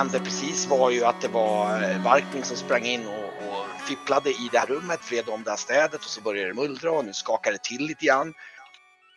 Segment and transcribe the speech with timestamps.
[0.00, 4.30] hände precis var ju att det var eh, Varkning som sprang in och, och fipplade
[4.30, 7.04] i det här rummet, vred om det här städet och så började det mullra och
[7.04, 8.34] nu skakar det till lite grann.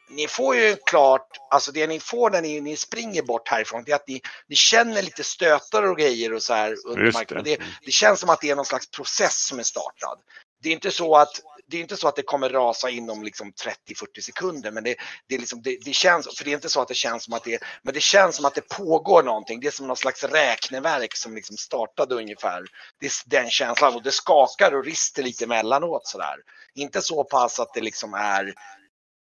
[0.09, 3.91] Ni får ju klart, alltså det ni får när ni, ni springer bort härifrån, det
[3.91, 7.43] är att ni, ni känner lite stötar och grejer och så här under marken.
[7.43, 7.55] det.
[7.55, 10.19] Det, det känns som att det är någon slags process som är startad.
[10.63, 13.51] Det är inte så att det är inte så att det kommer rasa inom liksom
[13.51, 14.95] 30-40 sekunder, men det,
[15.27, 17.43] det, liksom, det, det känns, för det är inte så att det känns som att
[17.43, 19.59] det, men det känns som att det pågår någonting.
[19.59, 22.63] Det är som någon slags räkneverk som liksom startade ungefär.
[22.99, 26.35] Det är den känslan och det skakar och rister lite emellanåt sådär.
[26.75, 28.53] Inte så pass att det liksom är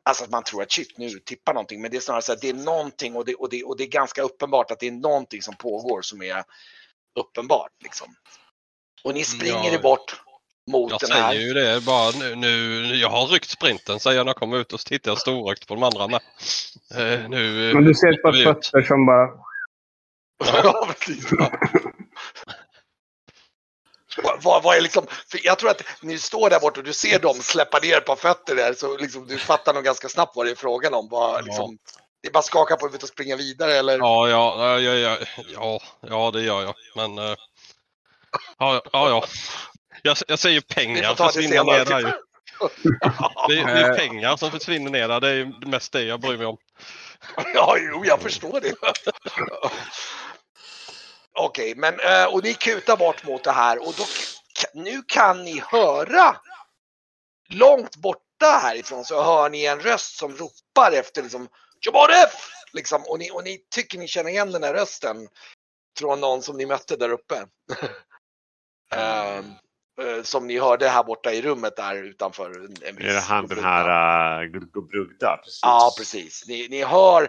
[0.07, 2.41] Alltså att man tror att shit nu tippar någonting, men det är snarare så att
[2.41, 4.93] det är någonting och det, och, det, och det är ganska uppenbart att det är
[4.93, 6.45] någonting som pågår som är
[7.21, 7.73] uppenbart.
[7.83, 8.15] Liksom.
[9.05, 9.81] Och ni springer Ja.
[9.81, 10.21] bort
[10.67, 11.33] mot Jag den säger här.
[11.35, 12.85] ju det bara nu, nu.
[12.97, 15.67] Jag har ryckt sprinten säger jag när jag kommer ut och så tittar jag storögt
[15.67, 16.21] på de andra med.
[16.95, 18.67] Eh, nu, eh, Men du ser ett hoppar vi par ut.
[18.67, 19.29] fötter som bara...
[20.63, 21.25] Ja, precis.
[24.43, 27.19] Vad, vad, är liksom, för jag tror att ni står där borta och du ser
[27.19, 30.47] dem släppa ner ett par fötter där så liksom, du fattar nog ganska snabbt vad
[30.47, 31.09] det är frågan om.
[31.09, 31.41] Vad, Ja.
[31.41, 31.79] liksom,
[32.23, 33.99] det är bara skaka på huvudet och springa vidare eller?
[33.99, 35.17] Ja, ja, ja, ja,
[35.55, 36.75] ja, ja, det gör jag.
[36.97, 37.35] Men eh,
[38.59, 39.25] ja, ja, ja.
[40.07, 42.15] Jag, jag säger Vi får pengar ta det försvinner ner där senare.
[43.49, 45.21] Det är, det är pengar som försvinner ner där.
[45.21, 46.57] Det är mest det jag bryr mig om.
[47.55, 48.75] Ja, jo, jag förstår det.
[51.39, 54.05] Okej, men eh, och ni kutar bort mot det här och då,
[54.75, 56.37] nu kan ni höra
[57.49, 61.49] långt borta härifrån så hör ni en röst som ropar efter liksom
[61.85, 62.51] Tjobodef!
[62.73, 65.29] Liksom, och, ni, och ni tycker ni känner igen den här rösten
[65.99, 67.47] från någon som ni mötte där uppe.
[68.93, 69.43] Eh,
[70.23, 72.51] som ni hörde här borta i rummet där utanför.
[72.51, 73.69] En, en Är det viss han den Brugda.
[73.69, 74.51] här uh,
[74.91, 75.37] Brugda?
[75.37, 75.61] Precis.
[75.63, 76.45] Ja, precis.
[76.49, 77.29] Ni, ni hör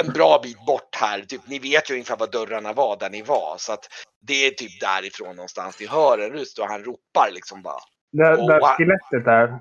[0.00, 1.20] en bra bit bort här.
[1.20, 3.54] Typ, ni vet ju ungefär var dörrarna var där ni var.
[3.58, 3.88] Så att
[4.22, 5.80] det är typ därifrån någonstans.
[5.80, 7.80] Ni hör en röst och han ropar liksom bara.
[8.12, 9.58] Där, där skelettet är.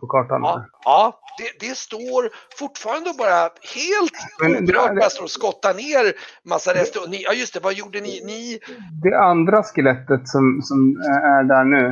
[0.00, 0.40] På kartan.
[0.42, 3.40] Ja, ja det, det står fortfarande bara
[3.74, 4.14] helt
[5.10, 6.12] står och skottar ner
[6.48, 7.00] massa rester.
[7.08, 7.60] Ni, ja, just det.
[7.60, 8.22] Vad gjorde ni?
[8.24, 8.58] Ni
[9.02, 10.96] Det andra skelettet som, som
[11.36, 11.86] är där nu.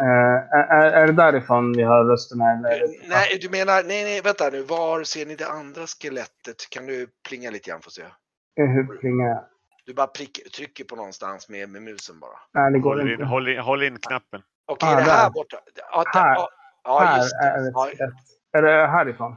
[0.00, 0.38] eh,
[0.78, 2.44] är, är det därifrån vi hör rösterna?
[2.52, 3.08] Eller?
[3.08, 4.62] nej, du menar, nej, nej, vänta nu.
[4.62, 6.70] Var ser ni det andra skelettet?
[6.70, 8.02] Kan du plinga lite grann för att se?
[8.02, 9.44] Eh, Hur plingar jag?
[9.86, 12.38] Du bara prick, trycker på någonstans med, med musen bara.
[12.54, 13.24] Nej, det går Håll in, inte.
[13.24, 14.40] håll, in, håll in knappen.
[14.66, 15.30] Okej, Ah, det här där.
[15.30, 15.56] borta.
[15.92, 16.34] Ja, där, Här.
[16.34, 16.48] ja,
[16.84, 17.46] ja, här just det.
[17.46, 18.58] är ett Ja.
[18.58, 19.36] Är det härifrån?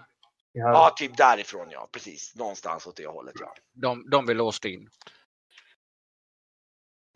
[0.56, 0.69] Hör.
[0.72, 1.90] ja, typ därifrån ja.
[1.91, 2.35] Precis.
[2.35, 3.53] Någonstans åt det hållet ja.
[3.74, 4.90] De, de vi låste in.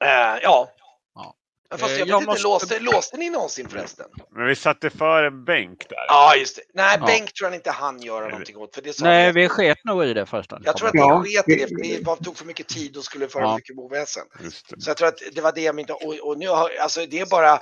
[0.06, 0.10] Eh,
[0.44, 0.70] ja.
[1.16, 1.36] Ja.
[1.72, 4.06] Fast Eh, jag vet jag inte, måste- låste, låste ni någonsin förresten?
[4.30, 6.06] Men vi satte för en bänk där.
[6.08, 6.62] Ja, just det.
[6.74, 7.06] Nej, Ja.
[7.06, 8.76] Bänk tror jag inte han göra någonting åt.
[8.76, 9.34] För det Nej, jag.
[9.34, 10.62] vi sket nog i det förresten.
[10.66, 11.22] Jag tror att Ja.
[11.22, 13.56] ni sket i det, för ni var- tog för mycket tid och skulle föra Ja.
[13.56, 14.24] mycket oväsen.
[14.70, 14.82] Det.
[14.82, 15.94] Så jag tror att det var det jag inte...
[15.94, 17.60] Och, och nu har, alltså det är bara...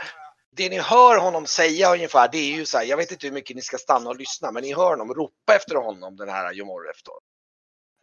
[0.55, 3.33] Det ni hör honom säga ungefär, det är ju så här, jag vet inte hur
[3.33, 6.53] mycket ni ska stanna och lyssna, men ni hör honom ropa efter honom, den här
[6.53, 7.19] Jomorref då.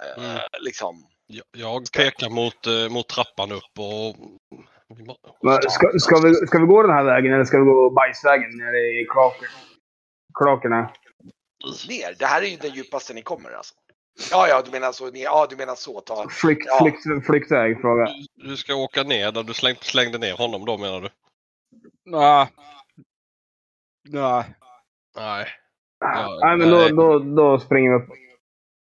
[0.05, 0.41] Eh, Mm.
[0.61, 1.07] Liksom.
[1.27, 4.17] Jag, jag pekar mot, eh, mot trappan upp och...
[5.43, 8.51] Men Ska, ska, vi, ska vi gå den här vägen eller ska vi gå bajsvägen
[8.59, 9.49] nere i klaken?
[10.39, 10.93] Klakerna?
[11.89, 13.75] Ner, det här är ju den djupaste ni kommer alltså.
[14.31, 16.29] Ja, ja, du menar så, ni, ja, du menar så, ta.
[16.29, 16.79] Flykt, Ja.
[16.79, 18.09] flykt, flyktväg, fråga.
[18.35, 21.09] Du ska åka ner där du släng, slängde ner honom då menar du?
[22.05, 22.49] Nej.
[24.09, 24.45] Nej.
[25.17, 25.47] Nej.
[26.01, 28.09] Ja, Nej, men då, då, då springer vi upp.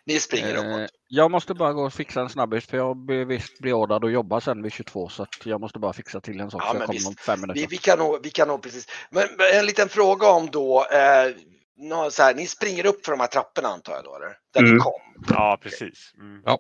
[0.06, 0.90] Ni springer Eh, uppåt.
[1.08, 4.40] jag måste bara gå och fixa en snabbis för jag blir visst beordrad att jobba
[4.40, 6.62] sen vid 22 så att jag måste bara fixa till en sak.
[6.62, 7.08] Ja, så men jag kommer visst.
[7.08, 7.60] om fem minuter.
[7.60, 8.86] Vi, vi, kan nog, vi kan nog precis.
[9.10, 11.34] Men men en liten fråga om då, eh,
[12.10, 14.36] så här, ni springer upp för de här trapporna antar jag då, eller?
[14.54, 14.80] Där ni Mm.
[14.80, 15.00] kom.
[15.28, 16.12] Ja, precis.
[16.18, 16.40] Mm.
[16.44, 16.44] Och...
[16.44, 16.58] Ja,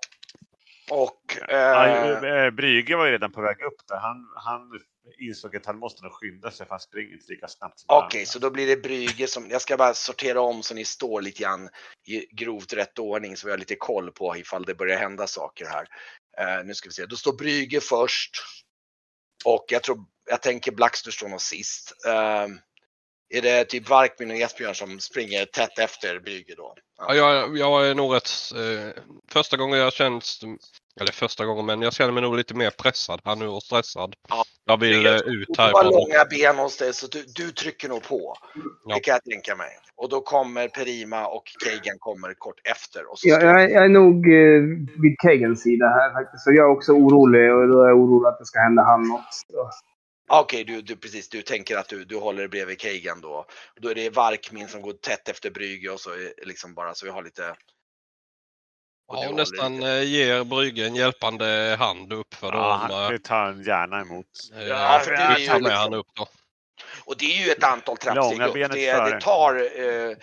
[1.48, 3.96] Eh, eh, Brygge var ju redan på väg upp där.
[3.96, 4.80] Han, han
[5.18, 8.26] insåg att han måste nog skynda sig för han springer inte lika snabbt Okej, andra.
[8.26, 11.42] så då blir det Brygge som, jag ska bara sortera om så ni står lite
[11.42, 11.68] grann
[12.06, 15.66] i grovt rätt ordning så vi har lite koll på ifall det börjar hända saker
[15.66, 15.86] här.
[16.38, 18.42] Eh, nu ska vi se, då står Brygge först.
[19.44, 22.06] Och jag tror, jag tänker Blackster står nog sist.
[22.06, 22.46] Eh,
[23.30, 26.74] är det typ Varkmin och Esbjörn som springer tätt efter Brygge då?
[26.98, 28.30] Ja, jag, jag är nog rätt...
[28.54, 29.02] Eh,
[29.32, 30.40] första gången jag känns...
[31.00, 34.14] Eller första gången, men jag känner mig nog lite mer pressad här nu och stressad.
[34.28, 37.88] Ja, jag vill eh, ut Du har långa ben hos dig så du, du trycker
[37.88, 38.34] nog på.
[38.84, 38.94] Ja.
[38.94, 39.68] Det kan jag tänka mig.
[39.96, 43.10] Och då kommer Perima och Kagan kommer kort efter.
[43.10, 44.62] Och så Jag, jag, är- jag är nog eh,
[45.02, 46.44] vid Kegans sida här faktiskt.
[46.44, 49.08] Så jag är också orolig och då är jag orolig att det ska hända han
[49.08, 49.30] något.
[50.28, 53.46] Okej, du, du, precis, du tänker att du, du håller bredvid Kagan då.
[53.76, 57.06] Då är det Varkmin som går tätt efter Brygge och så är liksom bara så
[57.06, 57.56] vi har lite...
[59.08, 62.90] Ja, nästan lite- eh, ger Brygge en hjälpande hand upp för Ja, dem.
[62.90, 64.26] han, det tar han gärna emot.
[64.54, 66.28] eh, Ja, för det är ju tar med liksom- han upp då.
[67.04, 68.54] Och det är ju ett antal trappsteg upp.
[68.54, 69.80] Det, det tar...
[69.80, 70.16] Eh,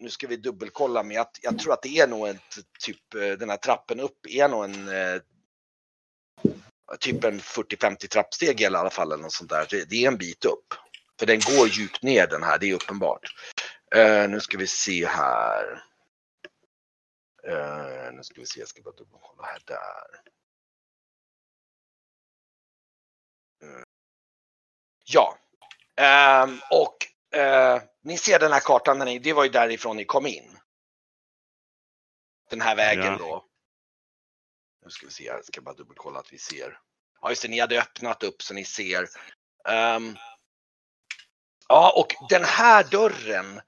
[0.00, 3.20] nu ska vi dubbelkolla, men jag, jag tror att det är nog ett typ, eh,
[3.20, 5.20] den här trappen upp är nog en eh,
[7.00, 9.66] typ en 40-50 trappsteg i alla fall eller något sånt där.
[9.70, 10.74] Det, det är en bit upp.
[11.18, 13.22] För den går djupt ner den här, det är uppenbart.
[13.94, 15.82] Eh, nu ska vi se här.
[17.48, 19.62] Eh, nu ska vi se, jag ska bara dubbelkolla här.
[19.66, 20.20] Där.
[23.62, 23.82] Eh,
[25.10, 25.38] Ja.
[25.96, 26.96] Ehm, och
[28.02, 30.58] ni ser den här kartan, det var ju därifrån ni kom in.
[32.50, 33.16] Den här vägen Ja.
[33.18, 33.47] då.
[34.88, 36.78] Nu ska vi se, jag ska bara dubbelkolla att vi ser.
[37.20, 39.08] Ja just det, ni hade öppnat upp så ni ser.
[39.68, 40.16] Ehm,
[41.68, 43.60] ja och den här dörren.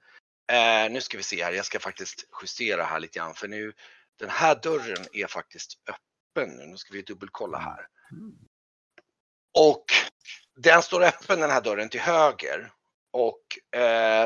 [0.51, 3.73] Eh, nu ska vi se här, jag ska faktiskt justera här lite grann för nu.
[4.19, 6.65] Den här dörren är faktiskt öppen nu.
[6.65, 7.87] Nu ska vi dubbelkolla här.
[9.57, 9.85] Och
[10.55, 12.71] den står öppen den här dörren till höger.
[13.11, 14.23] Och eh,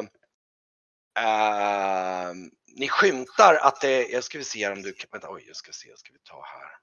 [1.19, 2.33] eh,
[2.75, 5.71] ni skymtar att det, jag ska vi se om du kan, vänta, oj, jag ska
[5.71, 6.77] se, jag ska vi ta här.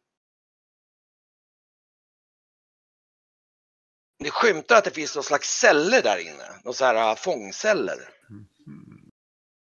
[4.19, 8.09] Ni skymtar att det finns någon slags celler där inne, någon så här äh, fångceller.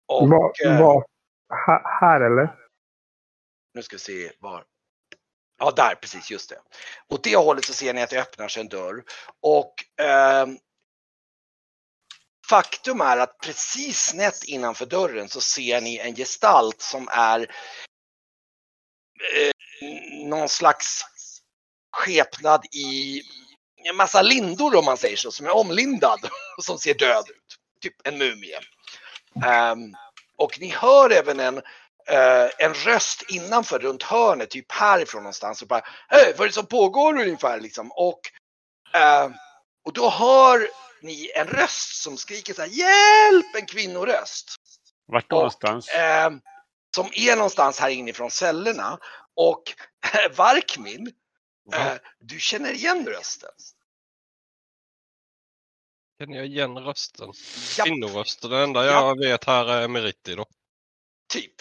[0.07, 1.07] Och Var, eh, var,
[2.01, 2.57] här eller?
[3.75, 4.65] nu ska vi se var.
[5.59, 6.61] Ja, där precis, just det.
[7.09, 9.05] Åt det hållet så ser ni att det öppnar sig en dörr.
[9.41, 10.59] Och ehm,
[12.51, 17.41] faktum är att precis snett innanför dörren så ser ni en gestalt som är
[19.35, 19.51] eh,
[20.29, 21.05] någon slags
[21.93, 23.23] skepnad i
[23.89, 26.21] en massa lindor om man säger så, som är omlindad
[26.57, 27.57] och som ser död ut.
[27.83, 28.59] Typ en mumie.
[29.47, 29.97] Um,
[30.37, 35.69] och ni hör även en uh, en röst innanför runt hörnet, typ härifrån någonstans och
[35.69, 37.93] bara Hej, vad är det som pågår ungefär liksom?
[37.93, 38.21] Och,
[38.97, 39.35] uh,
[39.85, 40.69] och då hör
[41.03, 43.55] ni en röst som skriker så här Hjälp!
[43.55, 44.57] En kvinnoröst.
[45.07, 45.89] Vart då Och, någonstans?
[45.89, 46.31] Eh,
[46.97, 48.99] som är någonstans här inifrån cellerna.
[49.35, 49.63] Och
[50.37, 51.13] Varkmin,
[51.75, 53.51] eh, du känner igen rösten.
[56.21, 57.33] Känner jag igen rösten?
[57.85, 60.47] Kvinnorösten, det enda jag vet här är Meriti då.
[61.33, 61.55] typ.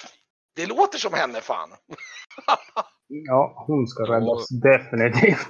[0.56, 1.70] Det låter som henne fan.
[3.08, 5.48] Ja, hon ska räddas definitivt.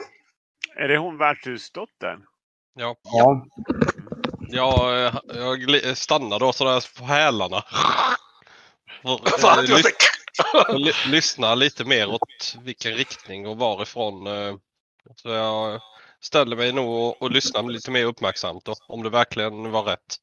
[0.76, 2.26] Är det hon värdshusdottern?
[2.80, 3.46] Ja, Ja.
[4.50, 7.58] jag, eh, jag gli- stannar då sådär på hälarna.
[9.04, 9.18] Eh,
[9.62, 9.84] lys-
[10.78, 14.28] ly- lyssna lite mer åt vilken riktning och varifrån.
[14.28, 14.56] eh,
[15.16, 15.82] Så jag
[16.22, 20.16] ställer mig nog och, och lyssnar lite mer uppmärksamt då, om det verkligen var rätt.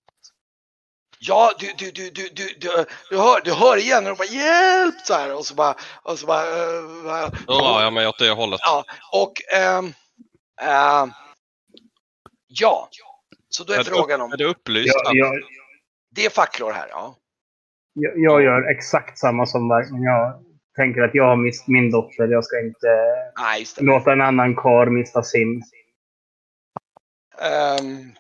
[1.18, 4.94] Ja, du, du, du, du, du, du, du, hör, du hör igen och bara hjälp
[5.04, 8.30] så här och så bara, och så bara, eh, Då rör jag mig åt det
[8.30, 8.60] hållet.
[8.64, 9.92] ja, och ehm,
[10.62, 11.12] ehm,
[12.46, 12.88] ja,
[13.48, 14.94] så då är Är frågan upp, är om, det upplyst?
[15.04, 15.42] Jag, jag,
[16.10, 17.16] det är facklor här, ja.
[17.92, 19.92] jag, jag gör exakt samma som där.
[19.92, 20.44] Men jag
[20.76, 22.28] tänker att jag har mist min dotter.
[22.28, 22.86] Jag ska inte
[23.38, 25.62] Nej, låta en annan karl mista sin.
[27.38, 28.12] Ehm,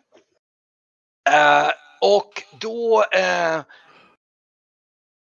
[1.30, 3.60] eh, och då, eh,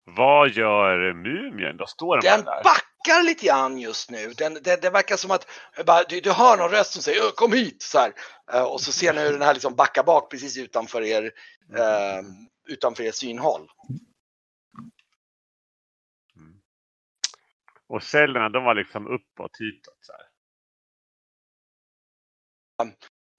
[0.05, 1.77] Vad gör mumien?
[1.77, 2.63] Då står den den där.
[3.05, 4.33] Backar lite grann just nu.
[4.33, 5.47] Den, det, det verkar som att
[5.87, 8.13] bara, du, du hör någon röst som säger "Ö, kom hit så här.
[8.53, 11.33] Eh, och så ser ni hur den här liksom backar bak precis utanför er,
[11.77, 12.23] eh,
[12.69, 13.69] utanför er synhåll.
[17.87, 19.99] Och cellerna de var liksom uppåt, hitåt.
[20.01, 20.27] Så här.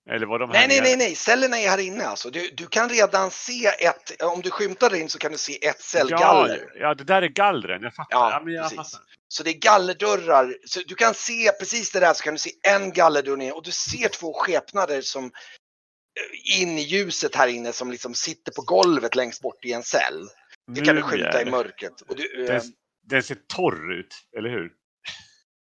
[0.10, 2.30] Eller var de Nej, nej, nej, nej, cellerna är här inne alltså.
[2.30, 5.82] Du, du kan redan se ett, om du skymtar in så kan du se ett
[5.82, 6.70] cellgaller.
[6.74, 7.84] Ja, ja, det där är gallren.
[7.84, 8.18] Jag fattar.
[8.18, 8.78] Ja, Ja, precis.
[8.78, 9.06] fattar.
[9.28, 10.56] Så det är gallerdörrar.
[10.66, 13.64] Så du kan se precis det där så kan du se en gallerdörr ner och
[13.64, 18.62] du ser två skepnader som eh, in i ljuset här inne som liksom sitter på
[18.62, 20.28] golvet längst bort i en cell.
[20.72, 22.02] Det kan du skymta i mörkret.
[22.02, 22.62] Och du, eh, Den,
[23.04, 24.72] den ser torr ut, eller hur?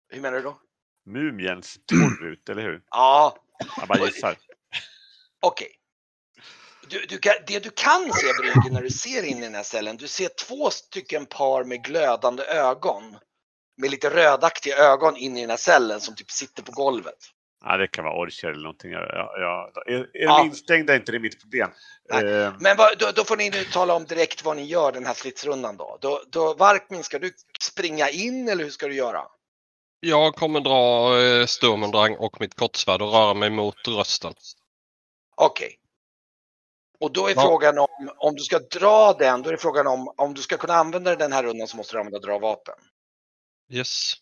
[0.10, 0.62] hur menar du då?
[1.05, 2.81] Mumiens torr ut, eller hur?
[2.89, 3.38] Ja,
[3.77, 4.35] Jag bara gissar.
[5.41, 5.71] okej.
[6.89, 9.63] Du, du kan, det du kan se Brygge när du ser in i den här
[9.63, 13.17] cellen, du ser två stycken par med glödande ögon.
[13.81, 17.17] Med lite rödaktiga ögon in i den här cellen som typ sitter på golvet.
[17.65, 18.91] Ja, det kan vara orcher eller någonting.
[18.91, 18.99] Ja,
[19.39, 19.71] ja.
[19.85, 20.37] Är, är Ja.
[20.37, 21.69] de instängda är inte det mitt problem.
[22.13, 25.05] Eh, Men vad, då, då får ni nu tala om direkt vad ni gör den
[25.05, 25.97] här slitsrundan då.
[26.01, 29.21] Då, då Varkmin, ska du springa in eller hur ska du göra?
[29.99, 34.33] Jag kommer dra eh, Sturmendrang och mitt kortsvärd och röra mig mot rösten.
[35.35, 35.75] Okej.
[36.99, 37.41] Och då är Ja.
[37.41, 40.73] frågan om, om du ska dra den, då är frågan om, om du ska kunna
[40.73, 42.75] använda den här rundan så måste du använda dra vapen.
[43.71, 44.13] Yes.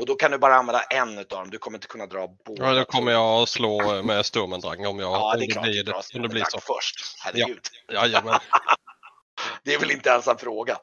[0.00, 2.66] Och då kan du bara använda en utav dem, du kommer inte kunna dra båda.
[2.66, 5.64] Ja, då kommer jag slå med Sturmendrang om, jag, Ja, det är klart.
[5.64, 6.60] blir, om det blir så.
[6.60, 6.94] Först.
[7.24, 7.60] Herregud.
[7.92, 8.40] Jajamän.
[9.64, 10.78] Det är väl inte ens en fråga.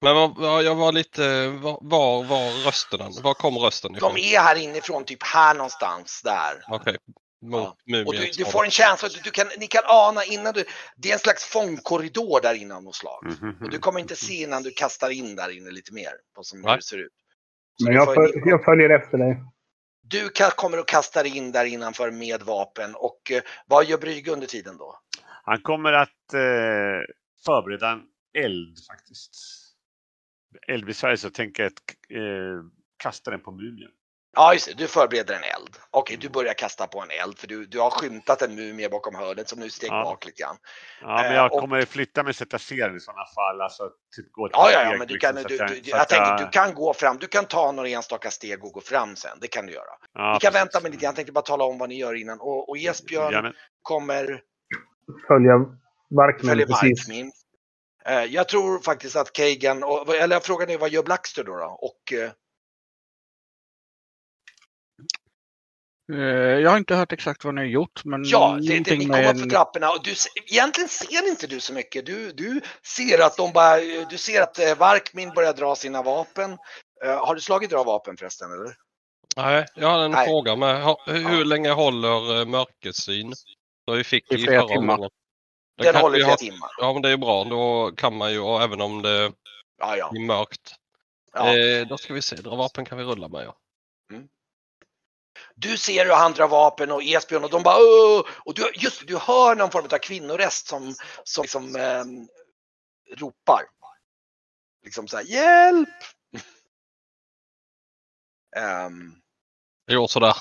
[0.00, 3.22] Men vad, vad, jag var lite, var, var var rösten?
[3.22, 4.14] Var kom rösten ifrån?
[4.14, 6.64] De är här inifrån, typ här någonstans där.
[6.68, 6.96] Okej,
[7.42, 7.68] mot
[8.06, 10.64] Och du, du får en känsla att du, du kan, ni kan ana innan du,
[10.96, 13.24] det är en slags fångkorridor där inne av något slag.
[13.24, 13.56] Mhm.
[13.62, 16.64] Och du kommer inte se innan du kastar in där inne lite mer på som
[16.64, 17.12] hur det ser ut.
[17.80, 19.42] Så Men jag, får, föl- jag följer efter dig.
[20.02, 23.98] du kan, kommer att kasta dig in där innanför med vapen och eh, vad gör
[23.98, 24.98] Brygge under tiden då?
[25.44, 27.04] Han kommer att eh,
[27.46, 28.02] förbereda en
[28.44, 29.30] eld faktiskt.
[30.68, 32.64] Eld vid Sverige så tänker jag att eh,
[32.96, 33.90] kasta den på mumien.
[34.36, 35.76] Ja, just det, du förbereder en eld.
[35.90, 39.14] Okej, du börjar kasta på en eld för du, du har skymtat en mumie bakom
[39.14, 40.02] hörnet som nu steg Ja.
[40.04, 40.56] bak lite grann.
[41.00, 43.60] Ja, men Eh, jag och- kommer flytta mig jag ser den i sådana fall.
[43.60, 43.82] Alltså,
[44.16, 45.90] typ gå ett Ja, ja, ja, men du liksom, kan, så du, jag- du, så
[45.90, 48.72] jag att tänker jag- du kan gå fram, du kan ta några enstaka steg och
[48.72, 49.38] gå fram sen.
[49.40, 49.84] Det kan du göra.
[50.12, 50.54] Ja, Vi kan precis.
[50.54, 52.40] vänta med lite, jag tänkte bara tala om vad ni gör innan.
[52.40, 53.52] Och, och Esbjörn Ja, men,
[53.82, 54.40] kommer
[55.28, 55.52] Följa
[56.48, 57.08] följer precis.
[57.08, 57.32] Markmin.
[58.08, 61.56] Eh, Jag tror faktiskt att Kagan, och, eller frågan är vad gör Blackster då?
[61.56, 61.66] då?
[61.80, 62.30] Och, eh,
[66.12, 66.18] Eh,
[66.60, 69.16] Jag har inte hört exakt vad ni har gjort men ja, det, det, ni med
[69.16, 70.14] kommer upp för trapporna och du,
[70.46, 72.06] egentligen ser inte du så mycket.
[72.06, 72.60] Du, du
[72.96, 73.76] ser att de bara,
[74.10, 76.58] du ser att Varkmin börjar dra sina vapen.
[77.04, 78.74] Har du slagit dra vapen förresten eller?
[79.36, 80.26] Nej, jag hade en Nej.
[80.26, 81.44] fråga med hur Ja.
[81.44, 83.32] länge håller mörkersyn?
[83.88, 84.94] Så vi fick I i flera timmar.
[84.94, 85.10] omgången.
[85.84, 86.70] Den kan håller i flera timmar.
[86.78, 89.32] Ja men det är bra, då kan man ju, även om det
[89.78, 90.10] Ja, ja.
[90.10, 90.74] blir mörkt.
[91.32, 91.58] ja.
[91.58, 93.56] Eh, då ska vi se, dra vapen kan vi rulla med ja.
[95.54, 98.22] Du ser hur han drar vapen och Esbjörn och de bara Åh!
[98.44, 100.94] Och du, just du hör någon form av kvinnorest som,
[101.24, 102.28] som liksom, ehm,
[103.16, 103.62] ropar.
[104.84, 105.88] Liksom så här, hjälp!
[108.56, 109.14] Ehm,
[109.86, 110.34] Det går sådär.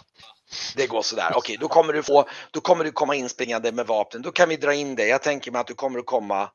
[0.76, 1.32] Det går sådär.
[1.36, 4.22] Okej, då kommer du få, då kommer du komma inspringande med vapen.
[4.22, 5.08] Då kan vi dra in det.
[5.08, 6.50] Jag tänker mig att du kommer att komma,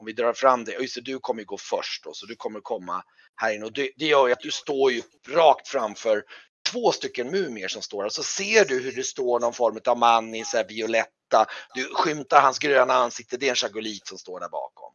[0.00, 2.60] om vi drar fram det, just det, du kommer gå först då, så du kommer
[2.60, 3.02] komma
[3.36, 3.64] här inne.
[3.64, 6.22] Och det, det gör ju att du står ju rakt framför
[6.72, 9.98] två stycken mumier som står och så ser du hur det står någon form av
[9.98, 11.46] man i så här violetta.
[11.74, 14.92] Du skymtar hans gröna ansikte, det är en chagolit som står där bakom.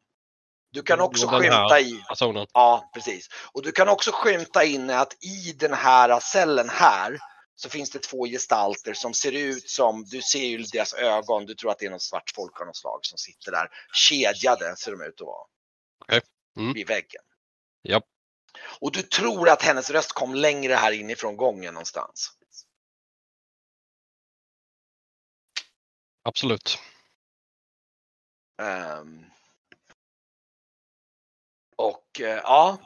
[0.72, 1.42] Du kan också Den här.
[1.42, 2.48] skymta i, Personen.
[2.54, 3.28] Ja, precis.
[3.52, 7.20] Och du kan också skymta in att i den här cellen här
[7.56, 11.56] så finns det två gestalter som ser ut som, du ser ju deras ögon, du
[11.56, 13.70] tror att det är någon svart folk av något slag som sitter där.
[13.94, 15.48] Kedjade ser de ut att vara.
[16.00, 16.22] Okej.
[16.58, 16.74] Mm.
[16.74, 17.22] Vid väggen.
[17.84, 18.06] Japp.
[18.80, 22.32] Och du tror att hennes röst kom längre här inifrån gången någonstans.
[26.24, 26.80] Absolut.
[28.62, 29.26] Ehm.
[31.76, 32.78] Och eh, ja,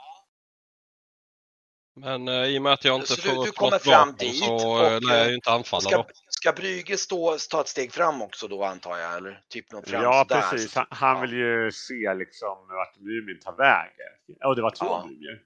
[1.97, 3.83] Men eh, i och med att jag inte Så du- får du upp kommer något
[3.83, 6.05] fram vapen dit så eh, och, lär jag eh, ju inte anfalla ska, då.
[6.29, 9.17] ska Brygge stå, ta ett steg fram också då antar jag?
[9.17, 10.71] Eller typ något fram ja, sådär, precis.
[10.71, 14.39] så- Han, han vill ju se liksom vart mumin tar vägen.
[14.45, 15.05] Och det var två Ja.
[15.07, 15.41] mumier.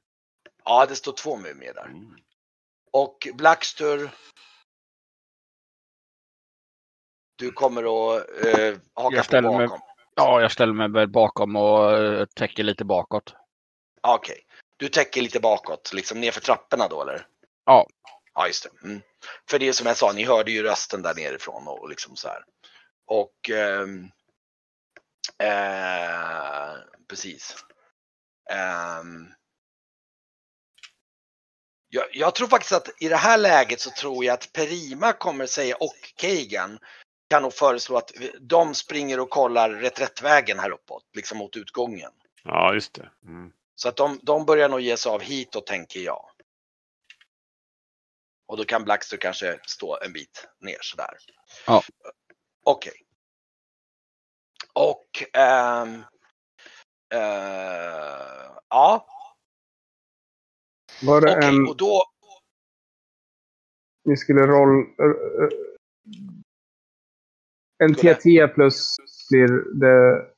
[0.66, 1.86] Ja, det står två mumier där.
[1.86, 2.16] Mm.
[2.92, 4.10] Och Blackstur.
[7.36, 9.82] Du kommer att eh, haka Jag på ställer mig- bakom.
[10.16, 13.36] Ja, jag ställer mig bakom och eh, täcker lite bakåt.
[14.02, 14.38] Ja, Okej,
[14.82, 17.28] du täcker lite bakåt, liksom nerför trapporna då eller?
[17.66, 17.88] Ja.
[18.34, 18.88] Ja, just det.
[18.88, 19.02] Mm.
[19.50, 22.28] För det är som jag sa, ni hörde ju rösten där nerifrån och liksom så
[22.28, 22.44] här.
[23.06, 24.12] Och ehm,
[25.38, 27.56] eh, precis.
[28.52, 29.28] Ehm,
[31.90, 35.46] jag, jag tror faktiskt att i det här läget så tror jag att Perima kommer
[35.46, 36.80] säga och Kagan
[37.30, 42.12] kan nog föreslå att de springer och kollar reträttvägen här uppåt, liksom mot utgången.
[42.44, 43.10] Ja, just det.
[43.26, 43.52] Mm.
[43.82, 46.30] Så att de, de börjar nog ge sig av hitåt tänker jag.
[48.48, 51.18] Och då kan Blackster kanske stå en bit ner sådär.
[51.68, 51.84] Ja.
[52.64, 52.94] Okej.
[54.74, 55.94] Och ehm,
[57.14, 59.08] eh, ja,
[61.04, 61.50] Var det okej.
[61.50, 61.68] en...
[61.68, 62.04] Och då,
[64.06, 64.80] Ni skulle roll...
[64.80, 65.06] eh,
[65.44, 65.50] eh,
[67.84, 68.96] En Skulle- T10 plus
[69.30, 70.31] blir det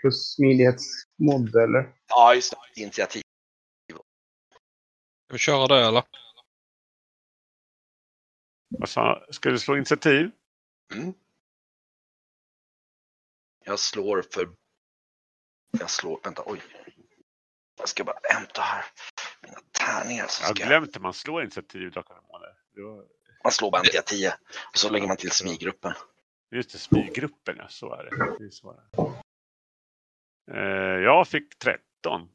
[0.00, 1.94] plus smidighetsmod eller?
[2.08, 3.22] ja just det, initiativ.
[5.24, 6.02] Ska vi köra det eller?
[8.86, 10.30] Sa Ska du slå initiativ?
[10.94, 11.14] Mm.
[13.64, 14.48] Jag slår för...
[15.70, 16.62] Jag slår, vänta, oj.
[17.78, 18.84] Jag ska bara hämta här
[19.42, 20.26] mina tärningar.
[20.26, 22.38] Så Jag ska glömt att man slår initiativ Drakar var-
[23.44, 24.32] man slår bara en D10
[24.72, 25.92] och så lägger man till smyggruppen.
[26.50, 28.10] Just det, smyggruppen ja, så är det.
[28.38, 29.27] det, är
[31.02, 32.28] jag fick 13.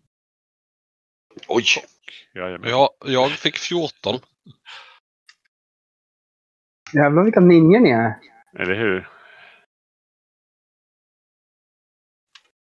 [1.47, 1.65] Oj!
[2.33, 2.69] Jajamän.
[2.69, 4.19] Ja, jag fick 14.
[6.93, 8.19] Jävlar vilka ninjor ni är.
[8.59, 9.09] Eller hur?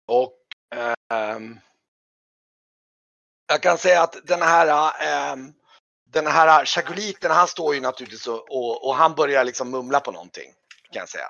[0.07, 0.37] Och
[1.09, 1.59] ehm,
[3.47, 5.53] jag kan säga att den här, ehm,
[6.05, 10.11] den här Chagoliten, han står ju naturligtvis och, och, och han börjar liksom mumla på
[10.11, 10.53] någonting.
[10.91, 11.27] Kan jag säga.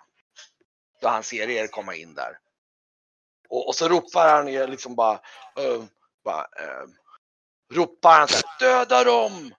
[1.01, 2.37] Då han ser er komma in där.
[3.51, 5.15] Och, och så ropar han ju liksom bara,
[5.59, 5.83] uh,
[6.23, 6.89] bara uh,
[7.73, 9.53] ropar han så här, döda dem!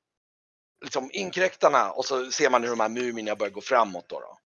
[0.85, 4.21] Liksom inkräktarna och så ser man hur de här mumierna börjar gå framåt då.
[4.21, 4.39] då.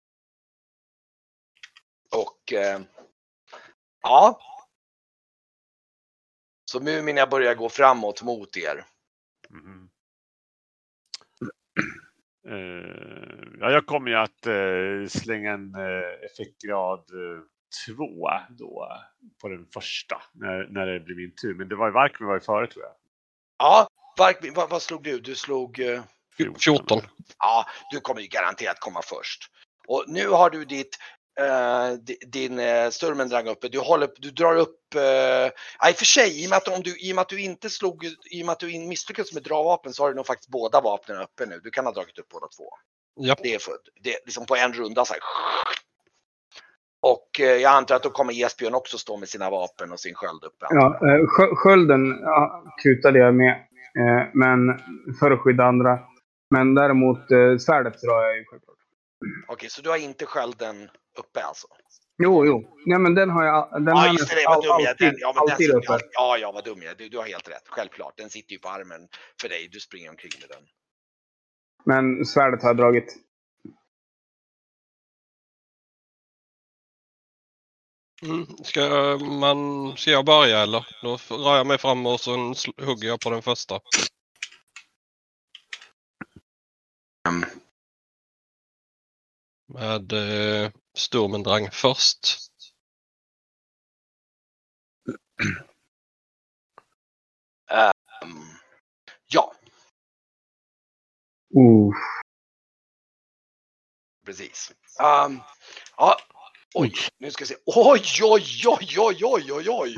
[2.18, 2.84] Och uh,
[4.02, 4.40] ja,
[6.70, 8.84] så mumierna börjar gå framåt mot er.
[9.50, 9.88] Mm.
[12.48, 17.42] Uh, ja, jag kommer ju att uh, slänga en uh, effektgrad uh,
[17.86, 18.88] två då
[19.42, 21.54] på den första när, när det blir min tur.
[21.54, 22.92] Men det var ju Varkmin var ju före tror jag.
[23.58, 23.88] Ja,
[24.18, 25.20] Varkmin, vad, vad slog du?
[25.20, 25.80] Du slog...
[25.80, 26.02] eh,
[26.36, 27.00] 14.
[27.38, 29.50] Ja, du kommer ju garanterat komma först.
[29.86, 30.98] Och nu har du ditt,
[31.40, 33.68] eh, di- din uh, Sturmendrang uppe.
[33.68, 35.02] Du, håller, du drar upp, eh,
[35.78, 37.28] ja, i och för sig, i och, med att om du, i och med att
[37.28, 40.26] du inte slog, i och med att du misslyckades med dragvapen så har du nog
[40.26, 41.60] faktiskt båda vapnen uppe nu.
[41.64, 42.70] Du kan ha dragit upp båda två.
[43.14, 43.36] Ja.
[43.42, 45.22] Det är, för, det liksom på en runda så här.
[47.12, 50.14] Och eh, jag antar att då kommer Esbjörn också stå med sina vapen och sin
[50.14, 50.66] sköld uppe.
[50.70, 53.52] Ja, eh, skö- skölden ja, kutade jag med.
[53.98, 54.58] Eh, men
[55.20, 55.98] för att skydda andra.
[56.50, 58.76] Men däremot eh, svärdet drar jag ju självklart.
[59.48, 60.76] Okej, så du har inte skölden
[61.18, 61.66] uppe alltså?
[62.22, 62.76] Jo, jo.
[62.86, 63.84] Nej, men den har jag.
[63.84, 65.98] Den har Ja, just det, vad dum jag alltid, Den- Ja, men den alltid uppe.
[66.12, 66.96] ja, ja, vad dum jag.
[66.98, 67.66] Du, du har helt rätt.
[67.68, 68.14] Självklart.
[68.16, 69.08] Den sitter ju på armen
[69.40, 69.68] för dig.
[69.72, 70.64] Du springer omkring med den.
[71.84, 73.16] Men svärdet har jag dragit.
[78.24, 78.46] Mm.
[78.64, 80.86] Ska, man, ska jag börja eller?
[81.02, 83.80] Då rör jag mig fram och sen sl- hugger jag på den första.
[87.28, 87.44] Mm.
[89.66, 92.36] Med eh, Sturmendrang först.
[98.22, 98.42] Mm.
[99.26, 99.54] Ja,
[101.56, 101.92] Uh.
[104.26, 104.72] precis.
[105.00, 105.40] Um,
[105.96, 106.18] ja,
[106.74, 107.56] oj, nu ska vi se.
[107.66, 109.96] Oj, oj, oj, oj, oj, oj, oj.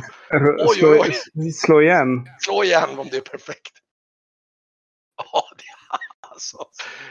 [0.58, 2.28] Oj, slå, oj, slå igen.
[2.40, 3.72] Slå igen om det är perfekt.
[5.16, 5.64] Ja, det
[6.30, 6.58] alltså.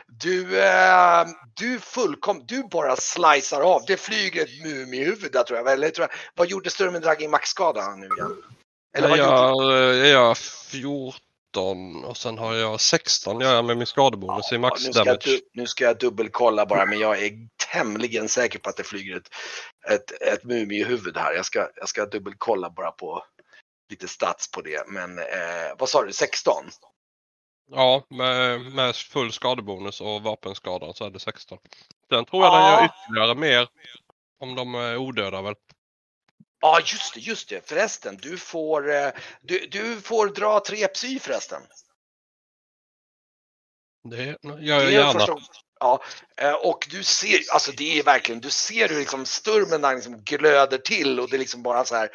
[0.07, 1.25] Du, eh,
[1.55, 3.81] du fullkom, du bara slicear av.
[3.87, 5.71] Det flyger ett mumiehuvud där tror jag.
[5.71, 6.17] Eller, tror jag.
[6.35, 8.35] Vad gjorde Sturmendrag i maxskada nu igen?
[8.97, 11.19] Eller vad jag, gjorde jag gör 14
[12.05, 15.05] och sen har jag 16 gör jag med min skadebonus i max nu, ska jag,
[15.07, 15.21] damage.
[15.25, 17.31] du- nu ska jag dubbelkolla bara, men jag är
[17.71, 19.29] tämligen säker på att det flyger ett,
[19.91, 21.33] ett, ett mumiehuvud här.
[21.33, 23.23] Jag ska, jag ska dubbelkolla bara på
[23.89, 24.83] lite stats på det.
[24.87, 25.25] Men eh,
[25.79, 26.65] vad sa du, 16?
[27.71, 31.57] Ja, med, med full skadebonus och vapenskada så är det 16.
[32.09, 32.79] Sen tror jag den Ja.
[32.81, 33.67] gör ytterligare mer
[34.39, 35.55] om de är odöda väl.
[36.65, 37.69] Ja, just det, just det.
[37.69, 41.61] Förresten, du får, eh, du, du får dra tre psy förresten.
[44.09, 45.37] Det gör jag gärna.
[45.79, 46.03] Ja,
[46.37, 50.21] eh, och du ser, alltså det är verkligen, du ser hur liksom stormen där liksom
[50.23, 52.09] glöder till och det är liksom bara så här.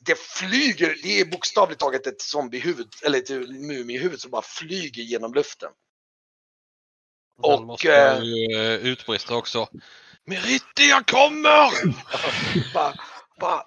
[0.00, 5.34] det- flyger, det är bokstavligt taget ett zombiehuvud, eller ett mumiehuvud som bara flyger genom
[5.34, 5.70] luften.
[7.44, 9.68] Sen och, måste eh, utbrista också.
[10.24, 11.70] Meritti, jag kommer!
[12.74, 12.94] bara,
[13.40, 13.64] bara,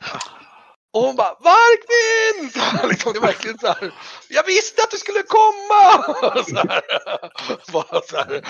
[0.96, 2.52] och hon bara Varkmin!
[2.54, 3.94] Så här, liksom, det är verkligen så här.
[4.30, 6.04] Jag visste att du skulle komma!
[6.44, 6.82] Så här,
[7.72, 8.42] bara så här.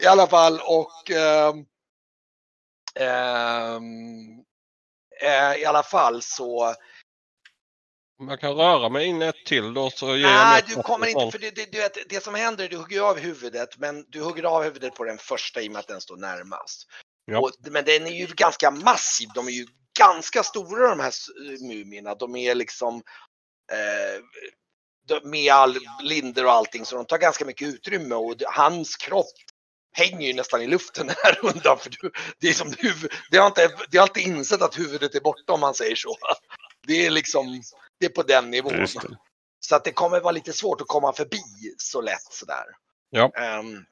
[0.00, 1.64] I alla fall och ehm,
[5.20, 6.74] eh, i alla fall så
[8.18, 11.06] jag kan röra mig in ett till då så ger jag Nej, mig du kommer
[11.06, 14.20] inte, för det, det, du vet, det som händer, du hugger av huvudet, men du
[14.20, 16.86] hugger av huvudet på den första i och med att den står närmast.
[17.24, 17.38] Ja.
[17.38, 19.66] Och, men den är ju ganska massiv, de är ju
[19.98, 21.28] ganska stora de här s-
[21.60, 22.14] mumierna.
[22.14, 23.02] De är liksom
[23.72, 24.22] eh,
[25.22, 29.26] med all linder och allting, så de tar ganska mycket utrymme och hans kropp
[29.96, 31.78] hänger ju nästan i luften här undan.
[31.78, 31.92] För
[32.38, 35.52] det, är som huvud, det, har inte, det har inte insett att huvudet är borta
[35.52, 36.16] om man säger så.
[36.86, 37.62] Det är liksom,
[38.00, 38.72] det är på den nivån.
[39.60, 41.42] Så att det kommer vara lite svårt att komma förbi
[41.76, 42.64] så lätt sådär.
[43.10, 43.30] Ja.
[43.36, 43.84] Ehm,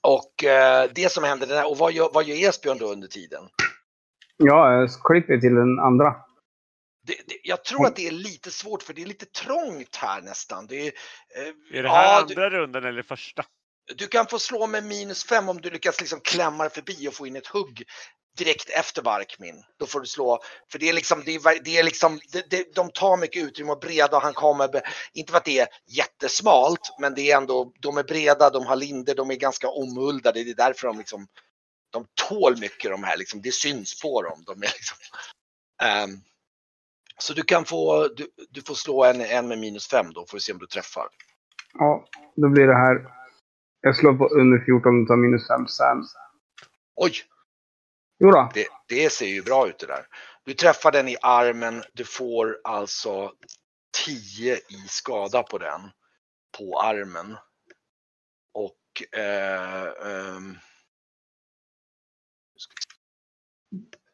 [0.00, 3.08] och eh, det som händer, den här, och vad gör, vad gör Esbjörn då under
[3.08, 3.48] tiden?
[4.38, 6.16] Ja, jag klipper till den andra.
[7.06, 10.22] Det, det, jag tror att det är lite svårt för det är lite trångt här
[10.22, 10.66] nästan.
[10.66, 10.92] Det är,
[11.36, 13.44] eh, Är det här ja, andra rundan eller första?
[13.88, 17.08] du, du kan få slå med minus fem om du lyckas liksom klämma dig förbi
[17.08, 17.84] och få in ett hugg
[18.38, 19.64] direkt efter Varkmin.
[19.78, 20.38] Då får du slå,
[20.72, 23.72] för det är liksom, det är, det är liksom, det, det, de tar mycket utrymme
[23.72, 24.68] och breda och han kommer,
[25.12, 28.76] inte för att det är jättesmalt, men det är ändå, de är breda, de har
[28.76, 31.26] linder, de är ganska omuldade, det är därför de liksom,
[31.90, 34.42] de tål mycket de här, liksom, det syns på dem.
[34.46, 34.96] De liksom,
[35.82, 36.10] Ehm,
[37.18, 40.36] så du kan få, du, du får slå en, en med minus fem då, får
[40.36, 41.08] vi se om du träffar.
[41.72, 42.04] Ja,
[42.36, 43.14] då blir det här.
[43.80, 46.02] Jag slår på under 14 och tar minus 5 sen.
[46.96, 47.12] Oj,
[48.18, 48.50] Jo då.
[48.54, 50.06] det, det ser ju bra ut det där.
[50.44, 53.32] Du träffar den i armen, du får alltså
[54.06, 55.80] 10 i skada på den.
[56.58, 57.36] På armen.
[58.54, 60.56] Och eh, ehm,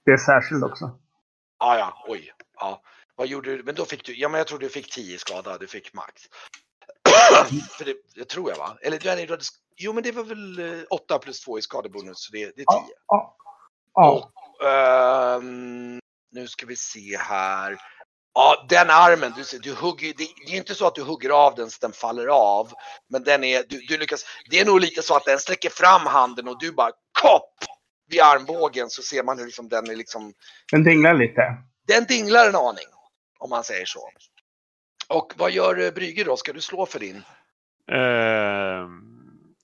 [0.05, 0.99] Det är särskilt också.
[1.59, 2.33] ah, ja, oj.
[2.61, 2.83] Ja.
[3.17, 3.63] Vad gjorde du?
[3.63, 5.95] Men då fick du, ja men jag tror du fick 10 i skada, du fick
[5.95, 6.23] max.
[7.79, 8.77] För det, det tror jag va?
[8.83, 9.45] Eller du hade, du hade,
[9.77, 12.67] jo men det var väl 8 plus 2 i skadebonus, så det, det är 10.
[12.67, 12.87] Ja.
[13.07, 13.37] Ja.
[13.95, 14.31] ja.
[14.69, 15.99] Ehm,
[16.33, 17.79] nu ska vi se här.
[18.35, 21.55] Ja, den armen, du, du hugger, det, det är inte så att du hugger av
[21.55, 22.73] den så den faller av.
[23.09, 26.07] Men den är, du, du lyckas, det är nog lite så att den sträcker fram
[26.07, 26.91] handen och du bara
[27.23, 27.55] kopp
[28.11, 30.33] vid armbågen så ser man hur liksom den är liksom,
[30.73, 31.57] Den dinglar lite.
[31.87, 32.87] den dinglar en aning.
[33.39, 34.11] Om man säger så.
[35.09, 36.37] Och vad gör eh, Brygge då?
[36.37, 37.23] Ska du slå för din?
[37.93, 39.01] Ehm,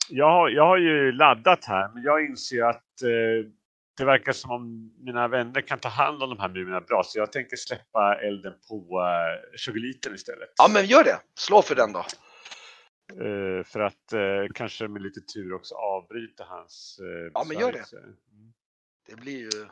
[0.09, 3.51] jag, har, jag har ju laddat här, men jag inser att eh,
[3.97, 7.19] det verkar som om mina vänner kan ta hand om de här mumierna bra, så
[7.19, 9.01] jag tänker släppa elden på
[9.65, 10.49] uh, istället.
[10.57, 11.19] Ja men gör det.
[11.35, 12.05] Slå för den då.
[13.11, 17.73] Eh, för att eh, kanske med lite tur också avbryta hans uh, Ja, men gör
[17.73, 17.93] det.
[17.93, 18.17] Mm.
[19.07, 19.63] Det blir ju...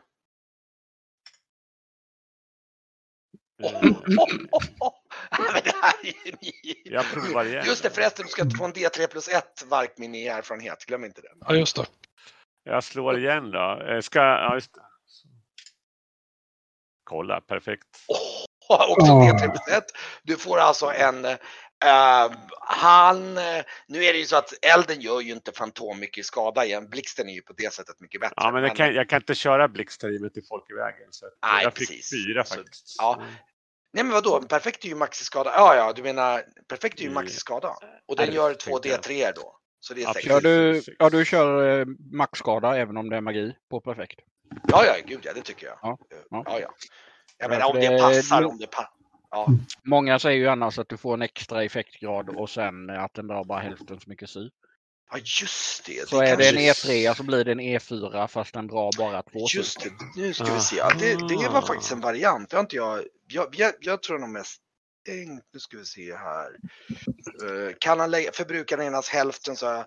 [3.62, 3.80] Eh,
[5.52, 6.52] Men det här är ju ni.
[6.84, 7.64] jag provar igen.
[7.66, 10.84] Just det förresten, du ska få en D3 plus 1 Varkmin i erfarenhet.
[10.84, 11.32] Glöm inte det.
[11.40, 11.86] Ja, just det.
[12.64, 13.82] Jag slår igen då.
[13.82, 14.80] Eh, Ska, ja, just det.
[17.04, 17.86] Kolla, perfekt.
[18.68, 19.32] Och också Ja.
[19.32, 19.84] D3 plus 1.
[20.22, 21.26] Du får alltså en...
[21.84, 23.36] eh, han...
[23.38, 26.88] eh, nu är det ju så att elden gör ju inte fantom mycket skada igen.
[26.88, 28.34] Blixten är ju på det sättet mycket bättre.
[28.36, 30.74] Ja, men jag kan, jag kan inte köra blixtar i och med till folk i
[30.74, 31.08] vägen.
[31.10, 32.10] Så Nej, jag fick precis.
[32.26, 32.94] fyra Så- faktiskt.
[32.98, 33.14] ja.
[33.20, 33.34] Mm.
[33.92, 35.50] Nej men vadå, perfekt är ju maxiskada.
[35.54, 37.68] Ja, ja, du menar perfekt är ju maxiskada.
[38.08, 39.00] Och den Nej, gör tänkte två jag.
[39.00, 39.54] D3 då.
[39.80, 40.26] Så det är sex.
[40.26, 44.20] Kör du, ja, du kör eh, maxskada även om det är magi på perfekt.
[44.68, 45.78] Ja, ja, gud ja, det tycker jag.
[45.82, 46.42] Ja, Ja, ja.
[46.46, 46.58] ja.
[46.60, 46.70] Jag
[47.38, 48.90] Ja, menar om det passar, om det passar.
[49.30, 49.48] Ja,
[49.84, 53.44] Många säger ju annars att du får en extra effektgrad och sen att den drar
[53.44, 54.50] bara hälften så mycket sy.
[55.10, 56.08] ja just det.
[56.08, 59.22] Så är det en kanske- E3 så blir det en E4 fast den drar bara
[59.22, 59.46] två.
[59.54, 60.76] Just det, nu ska vi se.
[60.76, 62.50] Ja, det, det var faktiskt en variant.
[62.50, 64.62] Det har inte jag, jag, jag, jag tror nog mest
[65.52, 66.56] nu ska vi se här.
[67.44, 69.84] Eh, kan han lägga, förbruka den enas hälften så uh,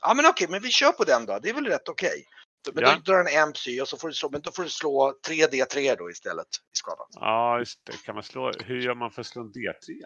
[0.00, 1.38] Ja men okej, men vi kör på den då.
[1.38, 2.24] Det är väl rätt okej.
[2.74, 2.94] Men Ja.
[2.94, 5.14] då drar den en psy och så får du slå, men då får du slå
[5.28, 7.02] 3D3 då istället i skada.
[7.10, 7.92] Ja, just det.
[8.04, 10.02] Kan man slå, hur gör man för att slå en D3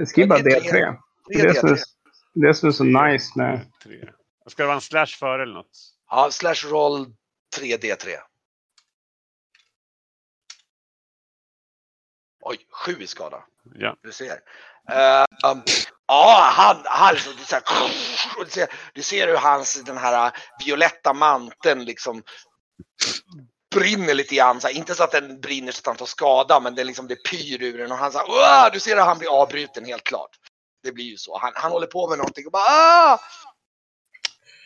[0.00, 0.06] då?
[0.06, 0.96] Skriv bara Ja, det är D3.
[1.26, 1.72] Det är som 3D3.
[1.72, 3.66] är, det som är så nice med...
[3.84, 4.12] D3.
[4.46, 5.78] Ska det vara en slash före eller något?
[6.10, 7.06] Ja, slash roll
[7.60, 8.16] 3D3.
[12.40, 13.44] Oj, 7 i skada.
[13.74, 13.96] Ja.
[14.02, 14.32] Du ser.
[14.90, 15.62] Eh, um,
[16.08, 17.62] ja, han, han liksom, ser,
[18.38, 20.32] och du, ser, du ser hur hans den här
[20.64, 22.22] violetta manteln liksom
[23.74, 24.60] brinner lite grann.
[24.60, 27.08] Så här, inte så att den brinner så att han tar skada, men det, liksom,
[27.08, 30.04] det pyr ur den och han så här, du ser hur han blir avbruten helt
[30.04, 30.30] klart.
[30.82, 31.38] Det blir ju så.
[31.38, 33.18] Han, han håller på med någonting och bara ah!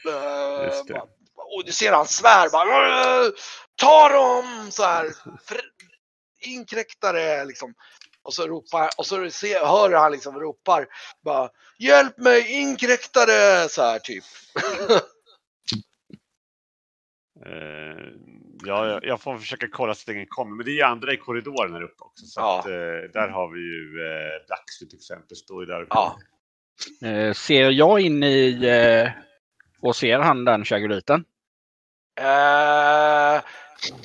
[0.08, 1.02] Eh, det.
[1.36, 3.30] och du ser han svär bara "Åh!
[3.76, 4.70] Ta dem!
[4.70, 5.06] Så här.
[6.40, 7.74] Inkräktare liksom.
[8.22, 10.86] Och så ropar och så ser, hör han liksom ropar
[11.24, 13.68] bara Hjälp mig inkräktare!
[13.68, 14.24] Så här typ.
[17.46, 18.12] Eh,
[18.64, 20.56] ja, jag- jag får försöka kolla så att ingen kommer.
[20.56, 22.26] Men det är ju andra i korridoren här uppe också.
[22.26, 22.58] Så Ja.
[22.58, 22.72] att, eh,
[23.12, 25.36] där har vi ju eh, Blacksby till exempel.
[25.36, 25.94] Står ju där uppe.
[25.94, 26.18] Ja.
[27.08, 28.70] Eh, ser jag in i
[29.80, 31.24] och ser han den chagoliten?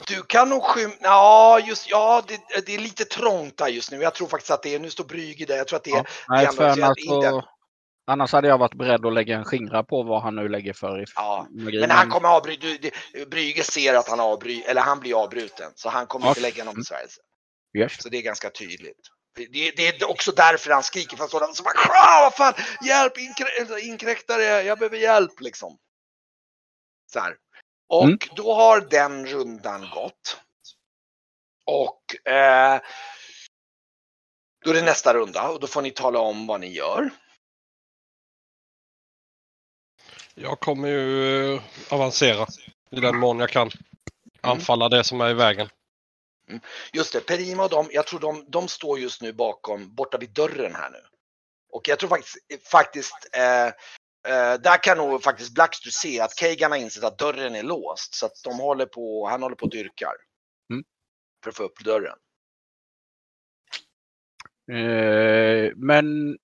[0.07, 0.91] Du kan nog skym...
[1.01, 3.97] Ja, just ja, det, det är lite trångt där just nu.
[4.01, 5.57] Jag tror faktiskt att det är, nu står Brüge där.
[5.57, 6.03] Jag tror att det är, Ja.
[6.27, 7.43] Nej, för annars, så,
[8.07, 11.01] annars hade jag varit beredd att lägga en skingra på vad han nu lägger för
[11.01, 12.67] i Ja, men han kommer avbryta,
[13.27, 15.71] Brüge ser att han avbry, eller han blir avbruten.
[15.75, 16.29] Så han kommer Ja.
[16.29, 17.21] inte lägga någon besvärjelse.
[17.77, 18.01] Yes.
[18.03, 18.99] Så det är ganska tydligt.
[19.35, 21.55] Det, det, är också därför han skriker för sådant.
[21.55, 22.53] Så bara, "Sjå, vad fan,
[22.87, 25.77] hjälp, inkrä, inkräktare, jag behöver hjälp liksom.
[27.13, 27.35] Så här.
[27.89, 28.17] Och Mm.
[28.35, 30.41] då har den rundan gått.
[31.65, 32.81] Och eh,
[34.65, 37.09] då är det nästa runda och då får ni tala om vad ni gör.
[40.35, 42.47] Jag kommer ju eh, avancera
[42.91, 43.71] i den mån jag kan.
[44.41, 45.69] Anfalla det som är i vägen.
[46.93, 50.29] Just det, Perima och de, jag tror de, de står just nu bakom, borta vid
[50.29, 51.01] dörren här nu.
[51.71, 52.37] Och jag tror faktiskt,
[52.71, 53.69] faktiskt eh,
[54.27, 58.15] eh, där kan nog faktiskt Blackster se att Kagan har insett att dörren är låst.
[58.15, 60.13] Så att de håller på, han håller på och dyrkar.
[60.73, 60.83] Mm.
[61.43, 62.17] För att få upp dörren.
[64.71, 66.37] Eh, men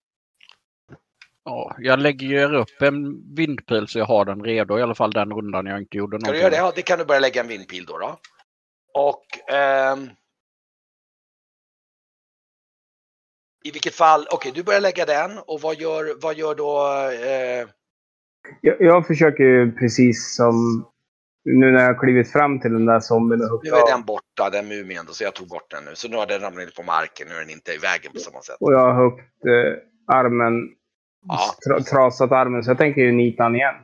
[1.43, 5.31] ja, jag lägger upp en vindpil så jag har den redo i alla fall den
[5.31, 6.41] rundan jag inte gjorde Kan du någonting.
[6.41, 6.57] göra det?
[6.57, 7.97] Ja, det kan du börja lägga en vindpil då.
[7.97, 8.19] då.
[8.93, 10.09] Och ehm,
[13.63, 16.87] i vilket fall, okej du börjar lägga den och vad gör, vad gör då
[17.25, 17.67] eh,
[18.61, 20.85] Jag, jag försöker ju precis som
[21.45, 24.49] nu när jag har klivit fram till den där zombien och Nu är den borta,
[24.51, 25.95] den mumien, då, så jag tog bort den nu.
[25.95, 28.19] Så nu har den ramlat ner på marken, nu är den inte i vägen på
[28.19, 28.55] samma sätt.
[28.59, 30.53] Och jag har huggit eh, armen,
[31.27, 31.39] Ja.
[31.67, 32.63] tra, trasat armen.
[32.63, 33.75] Så jag tänker ju nita han igen.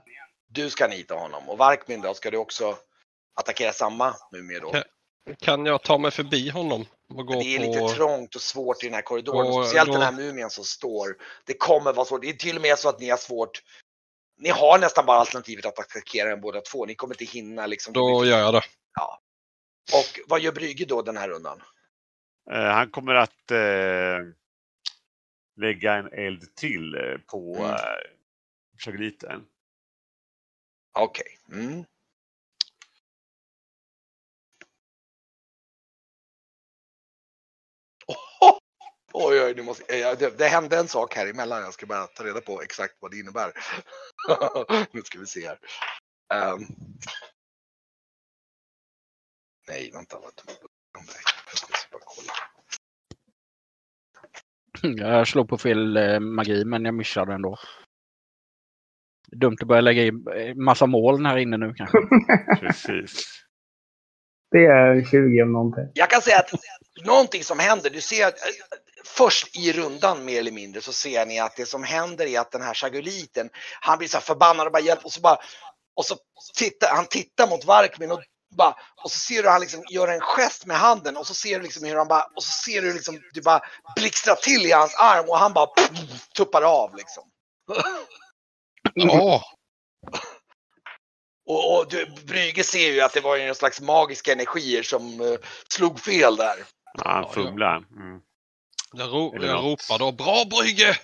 [0.52, 1.50] Du ska nita honom.
[1.50, 2.76] Och Varkmin då, ska du också
[3.40, 4.72] attackera samma mumie då?
[5.40, 6.86] Kan jag ta mig förbi honom?
[7.10, 7.90] Det är lite på...
[7.90, 9.48] trångt och svårt i den här korridoren.
[9.48, 11.18] Och Speciellt då- den här mumien som står.
[11.46, 12.22] Det kommer vara svårt.
[12.22, 13.64] Det är till och med så att ni har svårt.
[14.38, 16.86] Ni har nästan bara alternativet att attackera den båda två.
[16.86, 17.94] Ni kommer inte hinna liksom.
[17.94, 18.62] Då gör jag det.
[19.94, 21.62] Och vad gör Brygge då den här rundan?
[22.52, 24.20] Eh, han kommer att eh,
[25.62, 27.70] lägga en eld till eh, på Mm.
[27.72, 27.76] eh,
[28.78, 29.46] chagoliten.
[31.00, 31.38] Okej.
[31.52, 31.86] Mm.
[39.14, 41.62] Oj, oj, nu måste, eh, det, det hände en sak här emellan.
[41.62, 43.52] Jag ska bara ta reda på exakt vad det innebär.
[44.94, 45.60] nu ska vi se här.
[46.34, 46.62] Ehm.
[49.68, 50.18] nej, vänta.
[50.94, 52.34] Jag ska bara kolla.
[54.98, 57.58] Jag slog på fel eh, magi men jag missade ändå.
[59.32, 61.98] Dumt att börja lägga in eh, massa moln här inne nu kanske.
[62.60, 63.44] Precis.
[64.52, 65.92] Det är 20 om någonting.
[65.94, 66.52] Jag kan säga att
[67.06, 68.36] någonting som händer, du ser att
[69.06, 72.52] först i rundan mer eller mindre så ser ni att det som händer är att
[72.52, 73.50] den här chagoliten,
[73.82, 75.38] han blir så här förbannad och bara hjälp och så bara
[75.96, 76.18] och så
[76.56, 78.24] tittar han tittar mot Varkmin och
[78.56, 81.60] bara och så ser du han liksom gör en gest med handen och så ser
[81.60, 83.62] du liksom hur han bara och så ser du liksom du bara
[83.96, 85.90] blixtrar till i hans arm och han bara pff,
[86.36, 87.24] tuppar av liksom.
[88.94, 89.44] Ja,
[91.50, 95.22] Och, och du, Brygge ser ju att det var ju någon slags magiska energier som
[95.22, 96.56] eh, slog fel där.
[96.94, 97.78] Ja, han fumlar.
[97.78, 98.22] Mm.
[98.92, 99.90] Jag, ro Eller jag något.
[99.90, 100.12] ropar då.
[100.12, 100.98] Bra Brygge!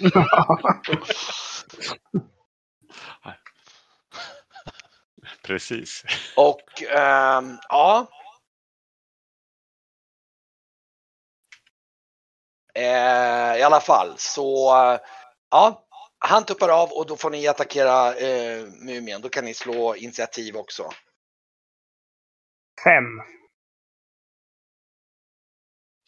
[5.42, 6.04] Precis.
[6.36, 8.06] Och ehm, ja.
[12.74, 14.70] Eh, I alla fall så
[15.50, 15.84] ja,
[16.18, 19.20] han tuppar av och då får ni attackera eh, mumien.
[19.20, 20.90] Då kan ni slå initiativ också.
[22.84, 23.04] Fem.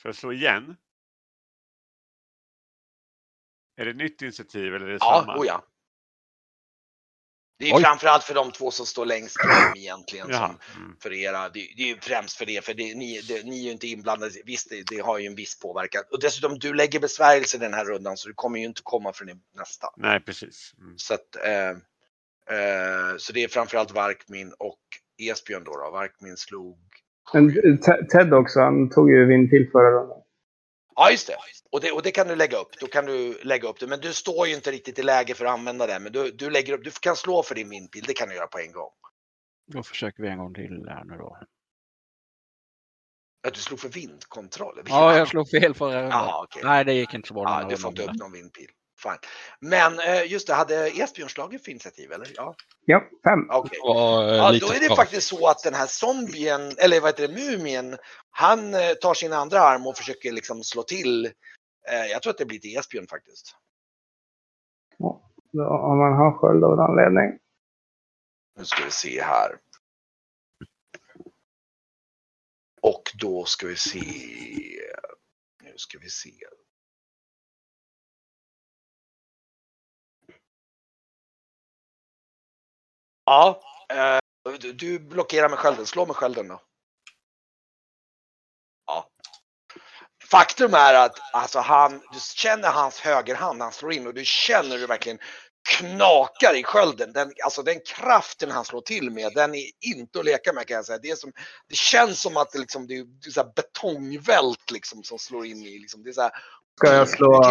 [0.02, 0.76] Ska jag slå igen?
[3.76, 5.38] Är det nytt initiativ eller är det Ja, samma?
[5.38, 5.64] oh ja.
[7.58, 7.82] Det är Oj.
[7.82, 10.26] framförallt för de två som står längst fram egentligen.
[10.32, 10.96] Som, Mm.
[11.02, 13.64] för era, det, det är ju främst för det, för det, ni, det, ni är
[13.64, 14.32] ju inte inblandade.
[14.44, 16.02] Visst, det, det har ju en viss påverkan.
[16.10, 19.42] Och dessutom, du lägger besvärjelse den här rundan så du kommer ju inte komma från
[19.54, 19.88] nästa.
[19.96, 20.74] Nej, precis.
[20.78, 20.98] Mm.
[20.98, 21.70] Så, att, eh,
[22.58, 24.80] eh, så det är framförallt Varkmin och
[25.18, 25.76] Esbjörn då.
[25.76, 25.90] då.
[25.90, 26.78] Varkmin slog...
[27.34, 30.22] Men Te- Ted också, han tog ju vind till förra rundan.
[30.94, 31.36] Ja, just det.
[31.70, 31.92] Och, det.
[31.92, 32.78] och det kan du lägga upp.
[32.80, 33.86] Då kan du lägga upp det.
[33.86, 35.98] Men du står ju inte riktigt i läge för att använda det.
[36.00, 38.04] Men du, du lägger upp, du kan slå för din vindpil.
[38.06, 38.90] Det kan du göra på en gång.
[39.66, 41.38] Då försöker vi en gång till här nu då.
[43.46, 44.82] Att du slog för vindkontroll?
[44.86, 46.44] Ja, jag slog fel förra rundan.
[46.44, 46.62] Okej.
[46.64, 47.48] Nej, det gick inte så bra.
[47.48, 48.70] här du får inte upp någon vindpil.
[49.02, 49.18] Fine.
[49.60, 52.28] Men eh, just det, hade Esbjörn slagit för initiativ eller?
[52.36, 53.46] Ja, Ja, fem.
[53.48, 57.28] Var, eh, Ja, då är det faktiskt så att den här zombien, eller vad heter
[57.28, 57.96] det, mumien,
[58.30, 61.32] han eh, tar sin andra arm och försöker liksom slå till.
[62.10, 63.56] Jag tror att det blir till Esbjörn faktiskt.
[64.98, 67.38] Ja, då, om man har sköld av en anledning.
[68.58, 69.58] Nu ska vi se här.
[72.82, 74.00] Och då ska vi se.
[75.62, 76.34] Nu ska vi se.
[83.32, 83.60] Ja,
[83.92, 84.18] eh,
[84.58, 85.86] du- du blockerar med skölden.
[85.86, 86.60] Slå med skölden då.
[88.86, 89.08] Ja.
[90.30, 94.24] Faktum är att alltså han, du känner hans högerhand när han slår in och du
[94.24, 95.18] känner du verkligen
[95.68, 97.12] knakar i skölden.
[97.12, 100.74] Den, alltså den kraften han slår till med, den är inte att leka med kan
[100.74, 100.98] jag säga.
[101.02, 101.32] Det, är som,
[101.68, 105.18] det känns som att det, liksom, det är, det är så här betongvält liksom, som
[105.18, 105.78] slår in i.
[105.78, 106.32] Liksom, det är så här,
[106.78, 107.42] Ska jag slå,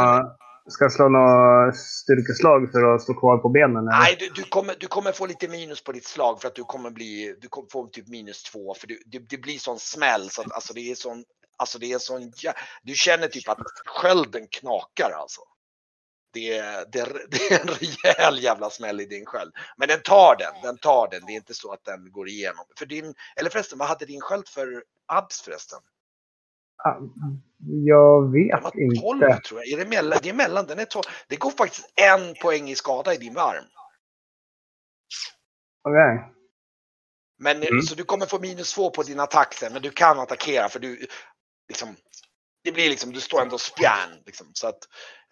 [0.72, 3.78] ska jag slå några styrkeslag för att stå kvar på benen?
[3.88, 4.00] Eller?
[4.00, 6.64] Nej, du, du, kommer, du kommer få lite minus på ditt slag för att du
[6.64, 10.30] kommer bli, du kommer få typ minus två för du, det, det blir sån smäll
[10.30, 11.24] så att alltså det är sån,
[11.58, 12.54] alltså det är sån, jä-
[12.84, 15.42] du känner typ att skölden knakar alltså.
[16.34, 19.52] Det det, det är en rejäl jävla smäll i din sköld.
[19.78, 21.26] Men den tar den, den tar den.
[21.26, 22.66] Det är inte så att den går igenom.
[22.78, 25.80] För din, eller förresten, vad hade din sköld för abs förresten?
[27.86, 29.42] Jag Den vet var 12 inte.
[29.48, 29.68] tror jag.
[29.74, 30.20] Är det mellan?
[30.24, 30.66] Det är mellan.
[30.66, 31.04] Den är 12.
[31.28, 33.66] Det går faktiskt en poäng i skada i din arm.
[35.84, 36.34] Okej.
[37.40, 37.82] Men Mm.
[37.82, 40.80] så du kommer få minus två på din attack sen, men du kan attackera för
[40.80, 41.08] du
[41.70, 41.96] liksom.
[42.64, 44.48] Det blir liksom, du står ändå spjärn liksom.
[44.54, 44.78] Så att,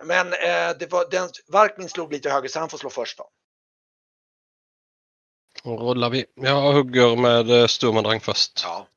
[0.03, 3.29] men eh, det var den, Varkmin slog lite högre så han får slå först då.
[5.63, 6.25] Då rullar vi.
[6.35, 8.61] Jag hugger med eh, Sturmendrang först.
[8.63, 8.87] Ja.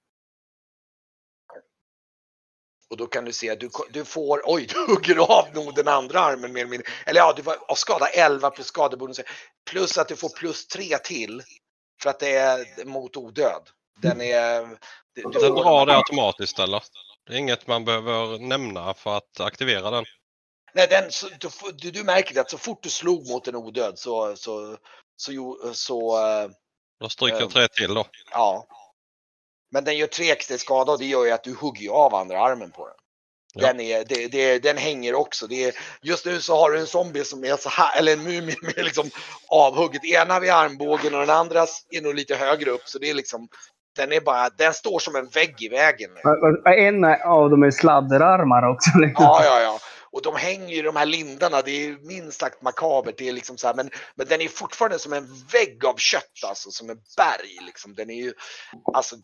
[2.92, 5.88] Och då kan du se att du, du får, oj, du hugger av nog den
[5.88, 6.88] andra armen mer eller mindre.
[7.06, 9.20] Eller ja, du var av skada 11 plus skadebonus.
[9.70, 11.42] Plus att du får plus 3 till.
[12.02, 13.62] För att det är mot odöd.
[14.02, 14.62] Den är...
[15.14, 16.82] Du, du Den får- drar det automatiskt eller?
[17.26, 20.04] Det är inget man behöver nämna för att aktivera den.
[20.74, 23.56] Nej, den, så, du, får- du, märker det att så fort du slog mot en
[23.56, 24.76] odöd så, så,
[25.16, 26.48] så, så eh,
[27.00, 27.50] Då stryker jag Ehm.
[27.50, 28.06] tre till då.
[28.30, 28.66] ja.
[29.72, 32.40] Men den gör tre extra skada och det gör ju att du hugger av andra
[32.40, 32.96] armen på den.
[33.54, 33.66] Ja.
[33.66, 35.46] Den, är, det, det, den hänger också.
[35.46, 38.22] Det är, just nu så har du en zombie som är så här, eller en
[38.22, 39.10] mumie med liksom
[39.48, 40.04] avhugget.
[40.04, 42.82] Ena vid armbågen och den andra är nog lite högre upp.
[42.84, 43.48] Så det är liksom,
[43.96, 46.10] den är bara, den står som en vägg i vägen.
[46.78, 48.90] En av dem är sladderarmar också.
[48.98, 49.24] liksom.
[49.24, 49.78] Ja, ja, ja.
[50.12, 51.62] Och de hänger ju i de här lindarna.
[51.62, 53.14] Det är minst sagt makabert.
[53.18, 56.44] Det är liksom så här, men, men den är fortfarande som en vägg av kött,
[56.46, 57.66] alltså som en berg.
[57.66, 57.94] Liksom.
[57.94, 58.32] Den är ju,
[58.94, 59.16] alltså,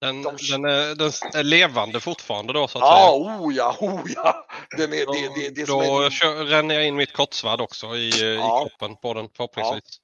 [0.00, 3.40] Den, De- den, är, den är levande fortfarande då så att ja, säga.
[3.40, 4.46] oh ja, oh ja.
[4.76, 7.60] Den är, det, det, det är som Då en, kör, ränner jag in mitt kortsvärd
[7.60, 8.66] också i, eh, Ja.
[8.66, 10.00] i kroppen på den förhoppningsvis.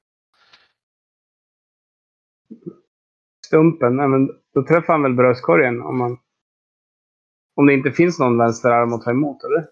[3.46, 6.18] Stumpen, nej, men då träffar han väl bröstkorgen om man...
[7.56, 9.66] Om det inte finns någon vänsterarm att ta emot, eller?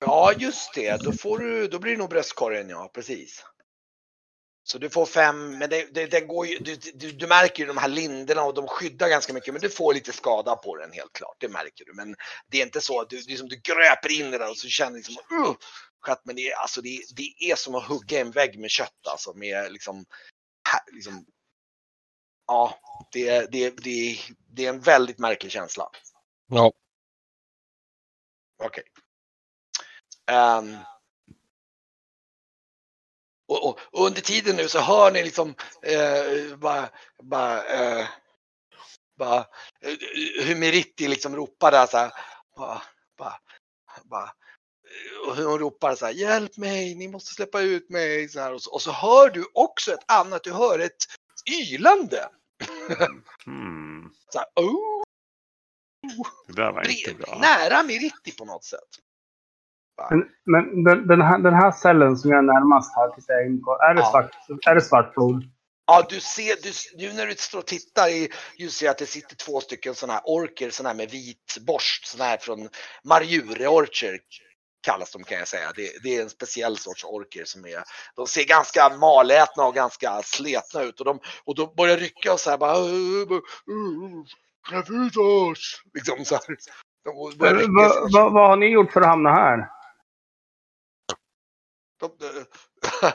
[0.00, 1.04] ja, just det.
[1.04, 3.44] Då, får du, då blir det nog bröstkorgen, ja, precis.
[4.70, 7.66] Så du får fem, men det, det, den går ju, du, du, du märker ju
[7.66, 10.92] de här linderna och de skyddar ganska mycket, men du får lite skada på den
[10.92, 11.36] helt klart.
[11.38, 11.94] Det märker du.
[11.94, 14.50] Men det är inte så att du, det är som du gröper in i den
[14.50, 15.54] och så känner liksom, uh,
[16.00, 19.06] skönt, men det är, alltså, det, det är som att hugga en vägg med kött
[19.10, 20.04] alltså med liksom,
[20.68, 21.24] här, liksom
[22.46, 22.78] ja,
[23.12, 24.18] det, det, det,
[24.50, 25.90] det är en väldigt märklig känsla.
[26.48, 26.72] Ja.
[28.64, 28.84] Okej.
[30.30, 30.76] Ehm.
[33.48, 36.88] Och, och, och under tiden nu så hör ni liksom eh, bara,
[37.22, 38.06] bara, eh,
[39.18, 39.38] bara
[39.80, 42.12] eh, hur Meritti liksom ropar där så här.
[42.56, 42.82] Bara,
[43.18, 43.34] bara,
[44.04, 44.32] bara,
[45.26, 48.28] och hon ropar så här, hjälp mig, ni måste släppa ut mig.
[48.28, 51.04] Så här, och, så, och så hör du också ett annat, du hör ett
[51.50, 52.28] ylande.
[53.44, 54.12] Hmm.
[54.32, 55.02] Så här, oh,
[56.46, 57.38] Det där var inte bra.
[57.38, 58.88] nära Meritti på något sätt.
[60.10, 63.46] Men, men den, den, här, den här cellen som jag är närmast här tittar jag
[63.46, 63.78] in på.
[63.82, 64.10] Är det, Ja.
[64.10, 64.30] svart,
[64.66, 65.44] är det svart blod?
[65.86, 66.70] Ja, du ser, du,
[67.06, 68.28] nu när du står och tittar i
[68.58, 72.30] ljuset att det sitter två stycken sådana här orker, sådana här med vit borst, sådana
[72.30, 72.68] här från
[73.04, 74.18] Marjure-orcher
[74.82, 75.72] kallas de kan jag säga.
[75.76, 77.82] Det, det är en speciell sorts orker som är,
[78.16, 82.40] de ser ganska malätna och ganska sletna ut och de, och de börjar rycka och
[82.40, 82.74] så här bara!
[85.94, 86.44] Liksom så här.
[87.04, 89.68] Vad vad- vad har ni gjort för att hamna här?
[92.00, 92.44] De-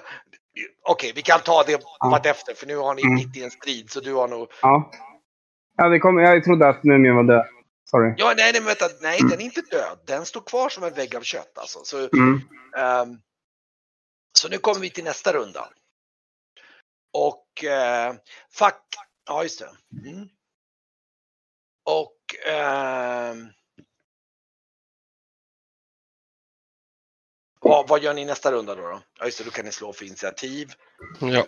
[0.90, 2.10] Okej, vi kan ta det Ja.
[2.12, 3.14] vartefter för nu har ni Mm.
[3.16, 4.92] mitt i en strid så du har nog Ja.
[5.78, 7.46] ja det kom, jag trodde att mumien var död.
[7.86, 8.14] Sorry.
[8.18, 10.00] Ja, nej, nej, vänta, nej, den är inte död.
[10.06, 11.80] Den står kvar som en vägg av kött alltså.
[11.84, 12.42] Så, Mm.
[12.78, 13.18] ehm,
[14.38, 15.70] så nu kommer vi till nästa runda.
[17.14, 18.16] Och uh,
[18.52, 18.82] fuck,
[19.28, 19.70] ja just det.
[20.10, 20.28] Mm.
[21.86, 23.48] Och ehm,
[27.64, 28.82] ja, vad gör ni nästa runda då?
[28.82, 29.02] då?
[29.20, 30.74] Ja just det, då kan ni slå för initiativ.
[31.22, 31.48] Ja.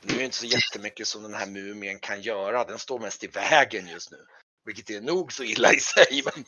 [0.00, 2.64] Nu är det inte så jättemycket som den här mumien kan göra.
[2.64, 4.26] Den står mest i vägen just nu.
[4.64, 6.22] Vilket är nog så illa i sig.
[6.24, 6.44] Men...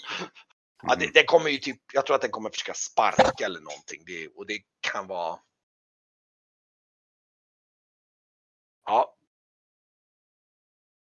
[0.83, 4.03] Ja, det, den kommer ju typ, jag tror att den kommer försöka sparka eller någonting.
[4.07, 5.39] Det, och det kan vara...
[8.85, 9.17] Ja,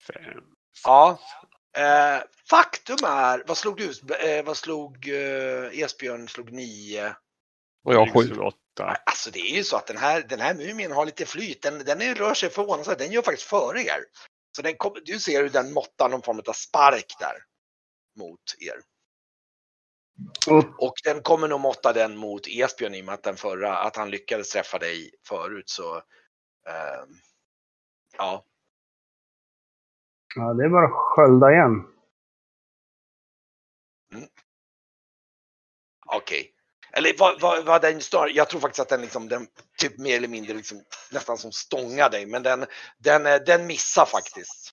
[0.08, 0.44] Fem.
[0.84, 1.20] ja.
[1.78, 4.16] Eh, faktum är, vad slog du?
[4.16, 6.28] Eh, vad slog eh, Esbjörn?
[6.28, 7.16] Slog nio.
[7.84, 8.36] Och jag sju.
[9.06, 11.62] Alltså det är ju så att den här, den här mumien har lite flyt.
[11.62, 12.98] Den, den är, rör sig förvånansvärt.
[12.98, 14.06] Den gör faktiskt före er.
[14.56, 17.36] Så den kom, du ser hur den måttar någon form av spark där.
[18.16, 18.82] Mot er.
[20.78, 23.96] Och, den kommer nog måtta den mot Esbjörn i och med att den förra, att
[23.96, 25.96] han lyckades träffa dig förut så.
[26.68, 27.10] ehm,
[28.18, 28.46] ja,
[30.36, 31.88] ja, det är bara att skölda igen.
[36.06, 36.51] okej.
[36.94, 40.18] Eller vad, vad, vad den stör, jag tror faktiskt att den liksom, den typ mer
[40.18, 42.66] eller mindre liksom nästan som stångar dig, men den,
[42.98, 44.72] den, eh, den missar faktiskt.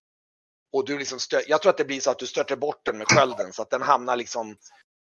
[0.73, 2.99] Och du liksom stö, jag tror att det blir så att du stöter bort den
[2.99, 4.57] med skölden så att den hamnar liksom,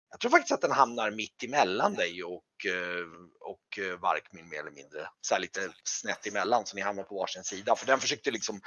[0.09, 3.05] jag tror faktiskt att den hamnar mitt emellan dig och, eh,
[3.39, 5.09] och eh, Varkmin mer eller mindre.
[5.21, 7.75] Så här lite snett emellan så ni hamnar på varsin sida.
[7.75, 8.61] För den försökte liksom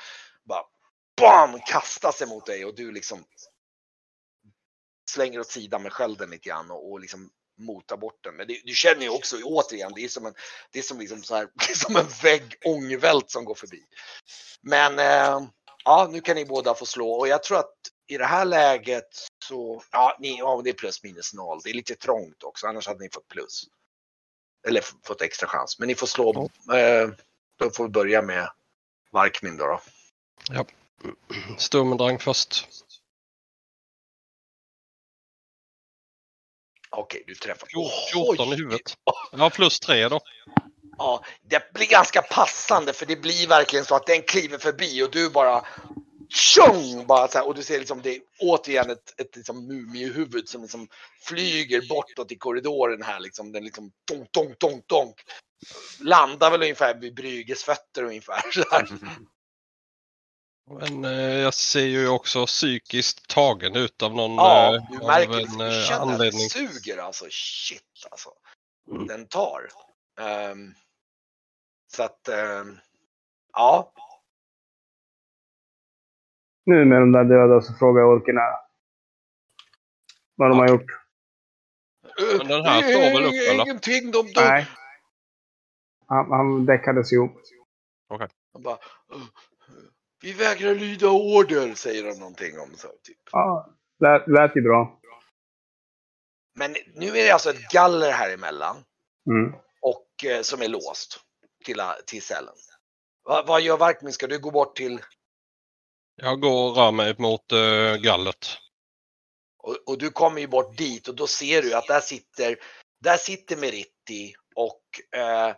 [0.45, 0.63] bara
[1.21, 1.61] BAM!
[1.67, 3.25] Kasta sig mot dig och du liksom
[5.11, 8.37] slänger åt sidan med skölden lite grann och, och liksom motar bort den.
[8.37, 10.35] Men det, du känner ju också återigen, det är som en,
[10.71, 13.83] det är som liksom så här, det är som en vägg ångvält som går förbi.
[14.61, 15.49] Men eh,
[15.85, 17.75] ja, nu kan ni båda få slå och jag tror att
[18.07, 19.09] i det här läget
[19.45, 21.61] så, ja, ni, ja det är plus minus noll.
[21.65, 23.65] Det är lite trångt också, annars hade ni fått plus.
[24.69, 25.79] Eller fått extra chans.
[25.79, 27.09] Men ni får slå, eh,
[27.59, 28.51] då får vi börja med
[29.11, 29.67] Varkmin då.
[29.67, 29.81] då.
[31.59, 32.69] Stummendrang först.
[36.91, 37.69] Okej, du träffar.
[38.13, 38.97] 14 i huvudet.
[39.33, 40.21] Ja, plus 3 då.
[40.99, 45.11] Ja, det blir ganska passande för det blir verkligen så att den kliver förbi och
[45.11, 45.65] du bara
[46.29, 50.49] tjong bara så här, och du ser liksom det är återigen ett, ett liksom mumiehuvud
[50.49, 50.89] som liksom
[51.21, 53.53] flyger bortåt i korridoren här liksom.
[53.53, 55.15] Den liksom tonk, tonk, tonk, tonk.
[56.01, 58.51] Landar väl ungefär vid Brygges fötter ungefär.
[58.51, 58.89] Så här.
[60.71, 65.07] Men eh, jag ser ju också psykiskt tagen ut av någon Ja, eh, du av
[65.07, 66.51] märker en liksom, du eh, känner att det anledning.
[66.51, 67.25] suger alltså.
[67.31, 68.31] Shit alltså.
[68.91, 69.07] Mm.
[69.07, 69.69] Den tar.
[70.21, 70.75] Ehm,
[71.93, 72.79] så att, ehm,
[73.53, 73.93] ja.
[76.67, 78.41] Nu med de där döda så frågar jag orkerna
[80.35, 80.91] vad de har gjort.
[82.39, 83.63] Men den här står väl upp, eller?
[83.65, 84.67] Ingenting, de, de, Nej.
[86.07, 87.33] Han, han däckades ihop.
[88.59, 88.75] Bara,
[89.15, 89.23] "Uh,
[90.21, 92.75] vi vägrar lyda order, säger de någonting om.
[92.77, 93.19] Så, typ.
[93.33, 95.01] Ja, lät, lät ju bra.
[96.55, 98.85] Men nu är det alltså ett galler här emellan
[99.31, 99.53] Mm.
[99.81, 101.21] och eh, som är låst
[101.65, 102.55] till, till cellen.
[103.25, 104.13] Va, vad gör Varkmin?
[104.13, 105.01] Ska du gå bort till
[106.17, 108.47] Jag går och rör mig mot eh, gallet.
[109.63, 112.57] och, och du kommer ju bort dit och då ser du att där sitter,
[113.01, 115.55] där sitter Meritti och, eh,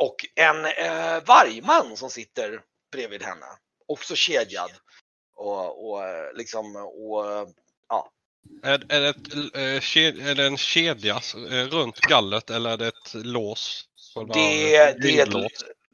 [0.00, 2.62] och en eh, vargman som sitter
[2.96, 3.46] bredvid henne.
[3.88, 4.70] Också kedjad.
[5.36, 6.02] Och, och
[6.34, 7.48] liksom, och eh,
[8.62, 11.20] Är, är, det ett, eh, är det en kedja
[11.50, 13.84] eh, runt gallet eller är det ett lås?
[14.14, 15.02] Det, det, är ett,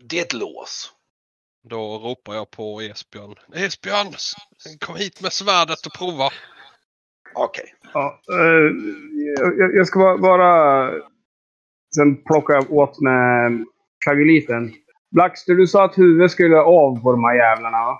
[0.08, 0.92] det är ett lås.
[1.64, 3.34] Då ropar jag på Esbjörn.
[3.54, 4.12] Esbjörn!
[4.80, 6.30] Kom hit med svärdet och prova!
[7.34, 7.74] Okej.
[7.94, 8.70] Ja, eh,
[9.36, 10.90] jag, jag ska bara.
[11.94, 13.64] Sen plockar jag åt med
[14.04, 14.74] chagoliten.
[15.12, 17.98] Blackster, du sa att huvudet skulle av på de här jävlarna va?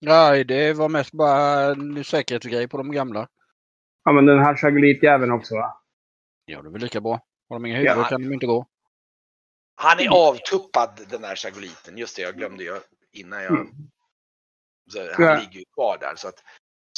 [0.00, 3.28] Nej, det var mest bara en säkerhetsgrej på de gamla.
[4.04, 5.82] Ja, men den här chagolitjäveln också va?
[6.44, 7.20] Ja, det är väl lika bra.
[7.48, 8.04] Har de inga huvuden Ja.
[8.04, 8.66] kan de inte gå.
[9.74, 11.98] Han är avtuppad den där chagoliten.
[11.98, 12.72] Just det, jag glömde ju
[13.12, 13.52] innan jag...
[13.52, 13.66] Mm.
[14.90, 15.38] Så han Ja.
[15.40, 16.12] ligger ju kvar där.
[16.16, 16.34] Så att,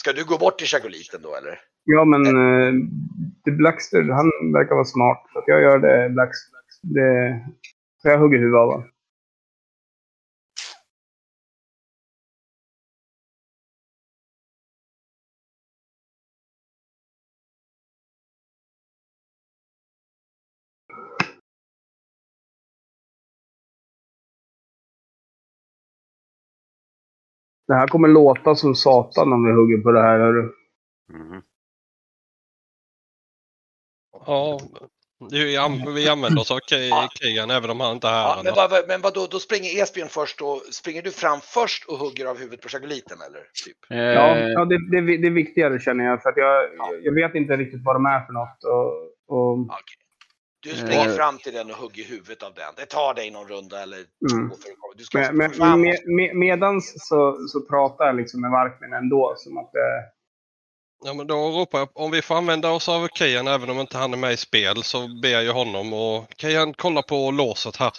[0.00, 1.60] ska du gå bort till chagoliten då eller?
[1.84, 2.72] Ja, men eh,
[3.44, 5.26] det Blackster, han verkar vara smart.
[5.32, 6.54] Så att jag gör det, Blackster.
[6.82, 7.40] Det,
[8.04, 8.90] så jag hugger huvudet av honom.
[27.68, 30.18] Det här kommer låta som satan om vi hugger på det här.
[30.18, 30.52] Hörru.
[31.12, 31.42] Mhm.
[34.26, 34.58] Ja,
[35.32, 37.08] vi, an- vi använder oss av Ja.
[37.20, 38.20] Kegan även om han inte är här.
[38.36, 41.84] Ja, men vad, men vad då, då springer Esbjörn först och springer du fram först
[41.84, 43.40] och hugger av huvudet på chagoliten eller?
[43.64, 43.90] Typ.
[43.90, 46.22] Eh, Ja, ja det, det, det är viktigare känner jag.
[46.22, 46.64] För att jag,
[47.02, 48.64] jag vet inte riktigt vad de är för något.
[48.64, 48.86] Och,
[49.36, 49.96] och, Ja, okej.
[50.62, 51.14] Du springer Eh.
[51.16, 52.72] fram till den och hugger huvudet av den.
[52.76, 54.50] Det tar dig någon runda eller Mm.
[54.50, 54.98] två för.
[54.98, 59.34] Du ska men, men, med, med, medans så, så pratar jag liksom med Varkmin ändå.
[59.36, 59.88] Som att det,
[61.06, 63.98] Ja, men då ropar jag, om vi får använda oss av Kejan även om inte
[63.98, 67.92] han är med i spel så ber jag honom och Kejan kolla på låset här.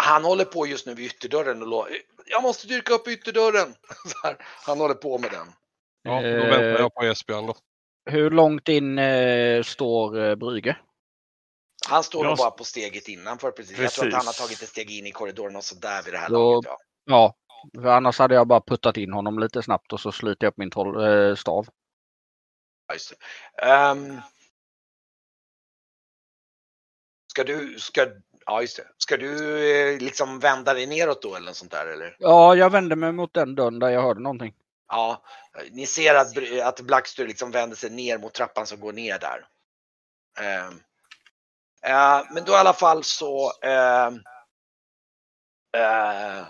[0.00, 1.86] Han håller på just nu vid ytterdörren och lå-
[2.26, 3.74] Jag måste dyrka upp ytterdörren.
[4.06, 4.34] Så
[4.66, 5.46] Han håller på med den.
[6.02, 6.34] Ja, då Eh.
[6.50, 7.54] väntar jag på Esbjörn då.
[8.10, 10.76] hur långt in eh, står eh, Brygge?
[11.88, 13.78] Han står nog Jag- bara på steget innanför precis.
[13.78, 14.14] Jag tror att Precis.
[14.14, 16.70] han har tagit ett steg in i korridoren och sådär vid det här Då- laget.
[16.70, 16.78] Ja.
[17.72, 20.50] Ja, för annars hade jag bara puttat in honom lite snabbt och så sliter jag
[20.50, 21.66] upp min troll, eh, stav.
[22.92, 23.16] Just det.
[23.66, 24.20] Ehm,
[27.32, 28.06] ska du, ska,
[28.46, 28.86] ja just det.
[28.98, 32.16] Ska du eh, liksom vända dig neråt då eller något sånt där eller?
[32.18, 34.54] Ja, jag vände mig mot den dörren där jag hörde någonting.
[34.88, 35.24] Ja,
[35.70, 39.46] ni ser att, att Blackster liksom vänder sig ner mot trappan som går ner där.
[40.40, 40.80] Ehm,
[41.82, 44.20] eh, men då i alla fall så ehm,
[45.76, 46.46] eh,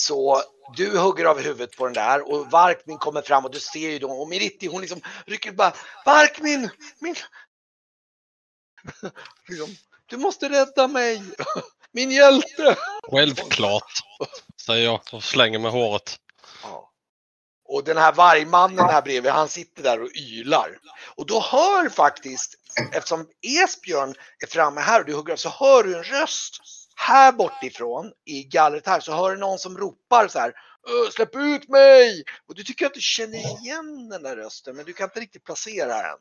[0.00, 0.42] så
[0.76, 3.98] du hugger av huvudet på den där och Varkmin kommer fram och du ser ju
[3.98, 5.72] då och Miritti hon liksom rycker bara
[6.06, 6.70] Varkmin!
[6.98, 7.14] Min...
[9.48, 9.76] liksom,
[10.06, 11.22] du måste rädda mig!
[11.92, 12.76] Min hjälte!
[13.10, 13.92] Självklart,
[14.66, 16.20] säger jag och slänger med håret.
[16.62, 16.90] Ja.
[17.64, 20.78] Och den här vargmannen här bredvid, han sitter där och ylar.
[21.16, 22.54] Och då hör faktiskt,
[22.92, 27.32] eftersom Esbjörn är framme här och du hugger av, så hör du en röst här
[27.32, 30.48] bortifrån i gallret här så hör du någon som ropar så här
[30.88, 32.24] "Öh, Släpp ut mig!
[32.48, 35.44] Och du tycker att du känner igen den där rösten men du kan inte riktigt
[35.44, 36.18] placera den.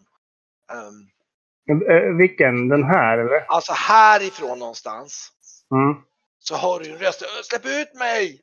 [0.77, 2.69] Um, Vilken?
[2.69, 3.45] Den här eller?
[3.47, 5.29] alltså härifrån någonstans
[5.71, 6.01] Mm.
[6.39, 7.21] så hör du en röst.
[7.21, 8.41] "Öh, Släpp ut mig!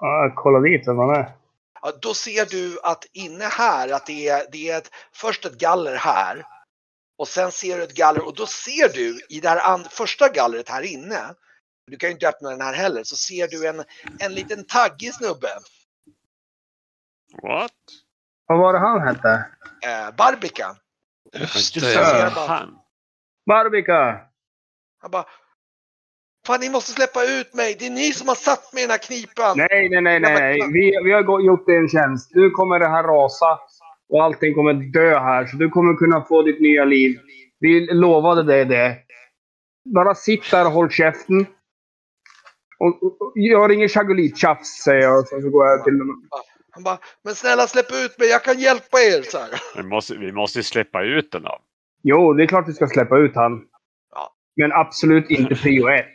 [0.00, 1.32] Ja, kolla dit vem han är.
[1.82, 5.58] Ja, då ser du att inne här att det är, det är ett, först ett
[5.58, 6.42] galler här
[7.24, 10.68] och sen ser du ett galler och då ser du i det här första gallret
[10.68, 11.34] här inne,
[11.86, 13.84] du kan ju inte öppna den här heller, så ser du en,
[14.18, 15.48] en liten taggig snubbe,
[17.42, 17.72] What?
[18.46, 19.46] Vad var det han hette?
[19.82, 20.76] eh, Barbika.
[21.32, 22.30] Just det.
[22.36, 22.78] han.
[23.46, 24.20] Barbika!
[25.02, 25.26] Han bara
[26.46, 28.90] Fan ni måste släppa ut mig, det är ni som har satt mig i den
[28.90, 29.56] här knipan.
[29.56, 30.58] Nej, nej, nej, nej.
[30.72, 32.30] Vi, vi har gjort dig en tjänst.
[32.34, 33.58] Nu kommer det här rasa
[34.14, 35.46] och allting kommer dö här.
[35.46, 37.18] Så du kommer kunna få ditt nya liv.
[37.60, 38.96] Vi lovade dig det.
[39.94, 41.46] Bara sitt där och håll käften.
[42.78, 45.18] Och, och, och gör ingen chagolit-tjafs, säger jag.
[45.18, 46.28] Och så går jag till dem.
[46.70, 49.22] Han bara, men snälla släpp ut mig, jag kan hjälpa er.
[49.22, 49.50] Så här.
[49.76, 51.58] Vi måste, vi måste släppa ut den då.
[52.02, 53.62] Jo, det är klart vi ska släppa ut han.
[54.14, 54.34] Ja.
[54.56, 56.06] Men absolut inte prio ett.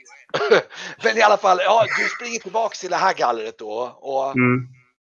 [1.04, 4.68] Men i alla fall, ja, du springer tillbaks till det här gallret då och, Mm.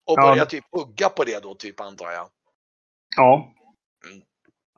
[0.07, 0.21] och Ja.
[0.21, 2.27] börjar typ hugga på det då, typ antar jag.
[3.15, 3.53] Ja.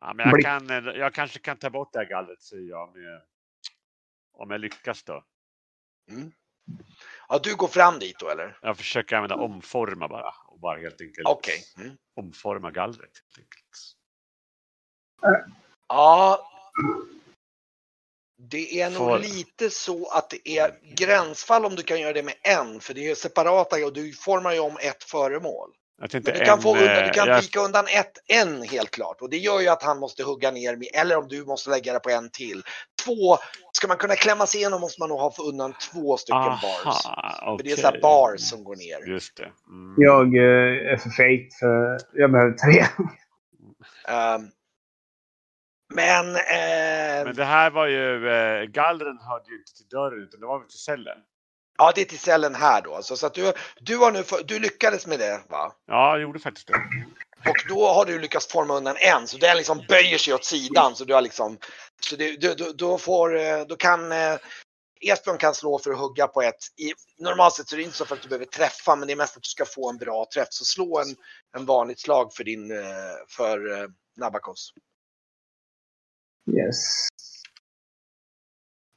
[0.01, 2.95] Ja, men jag, kan, jag kanske kan ta bort det här gallret säger jag.
[2.95, 3.21] Med,
[4.33, 5.23] om jag lyckas då.
[7.29, 8.57] Ja, du går fram dit då eller?
[8.61, 10.33] Jag försöker använda omforma bara.
[10.47, 11.63] Och bara helt enkelt Okej.
[11.77, 11.97] Mm.
[12.15, 13.11] omforma gallret.
[13.25, 13.95] Helt enkelt.
[15.87, 16.47] Ja.
[18.37, 22.23] Det är nog Får- lite så att det är gränsfall om du kan göra det
[22.23, 25.73] med en, för det är separata och du formar ju om ett föremål.
[26.09, 28.61] Tänkte Men du kan, en, få undan, eh, du kan jag, vika undan ett, en
[28.61, 29.21] helt klart.
[29.21, 31.93] Och det gör ju att han måste hugga ner, med, eller om du måste lägga
[31.93, 32.63] det på en till.
[33.05, 33.37] Två,
[33.71, 36.85] ska man kunna klämma sig igenom måste man nog ha för undan två stycken bars.
[36.85, 39.13] Aha, För det är så här bars som går ner.
[39.13, 39.51] Just det.
[39.67, 39.95] Mm.
[39.97, 41.49] Jag eh, är för fake.
[41.59, 42.85] För jag behöver tre.
[44.07, 44.47] Ehm,
[45.93, 50.39] men, eh, Men det här var ju, eh, gallren hörde ju inte till dörren utan
[50.39, 51.17] det var väl till cellen.
[51.81, 53.01] Ja det är till cellen här då.
[53.01, 55.75] Så, så att du, du, har nu, du lyckades med det va?
[55.87, 56.73] Ja, jag gjorde faktiskt det.
[57.49, 60.95] Och då har du lyckats forma undan en, så den liksom böjer sig åt sidan.
[60.95, 61.57] Så du har liksom,
[62.01, 64.37] så det, du, du, då får, eh, då kan eh,
[65.01, 66.61] Esbjörn kan slå för att hugga på ett.
[66.77, 69.13] I, normalt sett så är det inte så för att du behöver träffa, men det
[69.13, 70.47] är mest att du ska få en bra träff.
[70.49, 71.15] Så slå en,
[71.57, 72.77] en vanligt slag för din, eh,
[73.37, 74.73] för Nabakos.
[76.57, 77.07] Yes.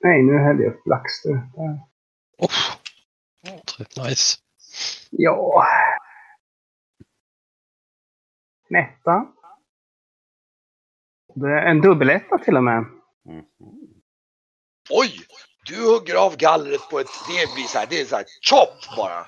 [0.01, 1.30] Nej, nu hällde jag upp Blackster.
[1.30, 1.94] Där.
[2.39, 2.74] Oh.
[3.97, 4.39] Nice.
[5.11, 5.66] Ja.
[8.68, 9.26] Netta.
[11.35, 12.85] Det är en dubbeletta till och med.
[13.28, 13.45] Mm.
[14.91, 15.26] Oj!
[15.66, 18.97] Du hugger av gallret på ett, det blir så här, det är så här chop
[18.97, 19.26] bara.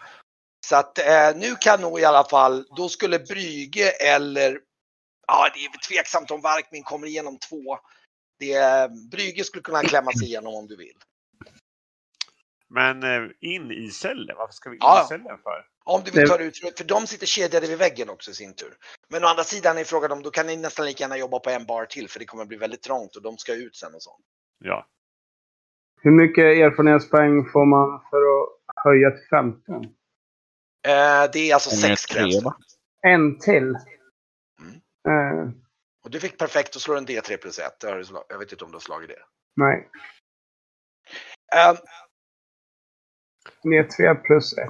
[0.66, 4.60] Så att eh, nu kan nog i alla fall, då skulle Brygge eller,
[5.26, 7.78] ja det är tveksamt om Varkmin kommer igenom två.
[8.38, 10.96] Det, Brygge skulle kunna klämma sig igenom om du vill.
[12.70, 14.36] Men eh, in i cellen?
[14.36, 15.04] Varför ska vi in Ja.
[15.04, 15.66] i cellen för?
[15.84, 18.74] Om du vill ta ut, för de sitter kedjade vid väggen också i sin tur.
[19.08, 21.50] Men å andra sidan är frågan om, då kan ni nästan lika gärna jobba på
[21.50, 24.02] en bar till för det kommer bli väldigt trångt och de ska ut sen och
[24.02, 24.18] så.
[24.58, 24.86] Ja.
[26.00, 29.74] Hur mycket erfarenhetspoäng får man för att höja till 15?
[29.84, 29.90] Eh,
[31.32, 32.34] det är alltså är sex krävs?
[33.02, 33.62] En till.
[34.60, 35.44] Mm.
[35.44, 35.50] Eh,
[36.04, 37.80] Och du fick perfekt och slår en D3 plus 1.
[37.80, 39.22] Det har du slag- Jag vet inte om du har slagit det.
[39.56, 39.88] nej.
[41.54, 41.76] Eh,
[43.66, 44.68] D3 plus 1.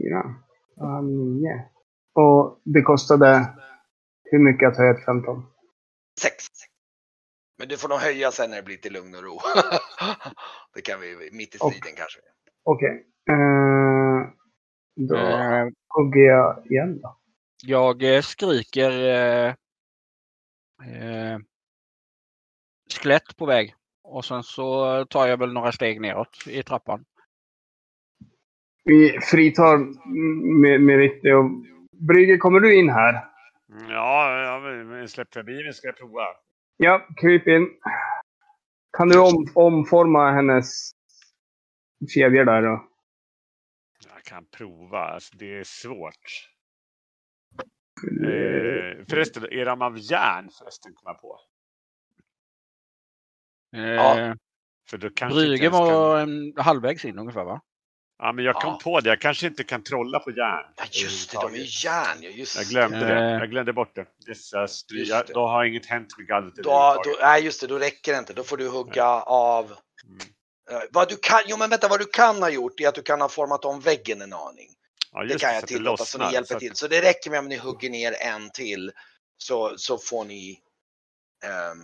[0.00, 0.34] 4.
[0.76, 1.64] Ja, 9.
[2.14, 3.54] Och det kostade
[4.24, 5.46] hur mycket att höja till 15?
[6.20, 6.44] sex.
[7.58, 9.38] Men du får nog höja sen när det blir lite lugn och ro.
[10.74, 12.20] det kan vi, mitt i Och- striden kanske.
[12.64, 13.06] Okej.
[13.30, 14.28] Eh,
[14.96, 17.18] då Eh, hugger jag igen då.
[17.66, 19.54] Jag eh, skriker eh,
[20.88, 21.38] eh,
[23.00, 23.74] skelett på väg.
[24.02, 27.04] Och sen så tar jag väl några steg neråt i trappan.
[28.84, 29.78] Vi fritar
[30.60, 31.50] med, med Ritte och
[32.08, 33.12] Brygge, kommer du in här?
[33.72, 36.22] Mm, Ja, ja men- men släpp förbi mig ska jag prova.
[36.76, 37.68] Ja, kryp in.
[38.96, 40.90] Kan du om, omforma hennes
[42.14, 42.88] kedjor där då?
[44.14, 46.50] Jag kan prova, alltså, det är svårt.
[48.22, 51.38] Eh, förresten, är de av järn förresten kom jag på?
[53.70, 54.20] Ja.
[54.20, 54.34] Eh,
[54.90, 55.72] För då kanske kan...
[55.72, 57.60] var en, halvvägs in ungefär va?
[58.18, 58.78] Ja, men jag kom Ja.
[58.84, 59.08] på det.
[59.08, 60.64] Jag kanske inte kan trolla på järn.
[60.76, 62.18] Ja, just det, de är järn.
[62.20, 63.14] Ja, just Jag glömde det.
[63.24, 63.30] Eh.
[63.38, 64.06] Jag glömde bort det.
[64.26, 64.52] Just
[64.88, 65.32] det.
[65.34, 68.32] då har inget hänt med gallret Då, då, nej, just det, då räcker det inte.
[68.32, 69.64] Då får du hugga av.
[69.64, 70.18] Mm.
[70.70, 73.02] Eh, vad du kan, jo men vänta, vad du kan ha gjort är att du
[73.02, 74.68] kan ha format om väggen en aning.
[75.12, 76.74] Ja, Det kan jag tillåta så ni lossnar, hjälper så att- till.
[76.74, 78.92] Så det räcker med om ni hugger ner en till.
[79.36, 80.58] Så, så får ni...
[81.44, 81.74] Eh,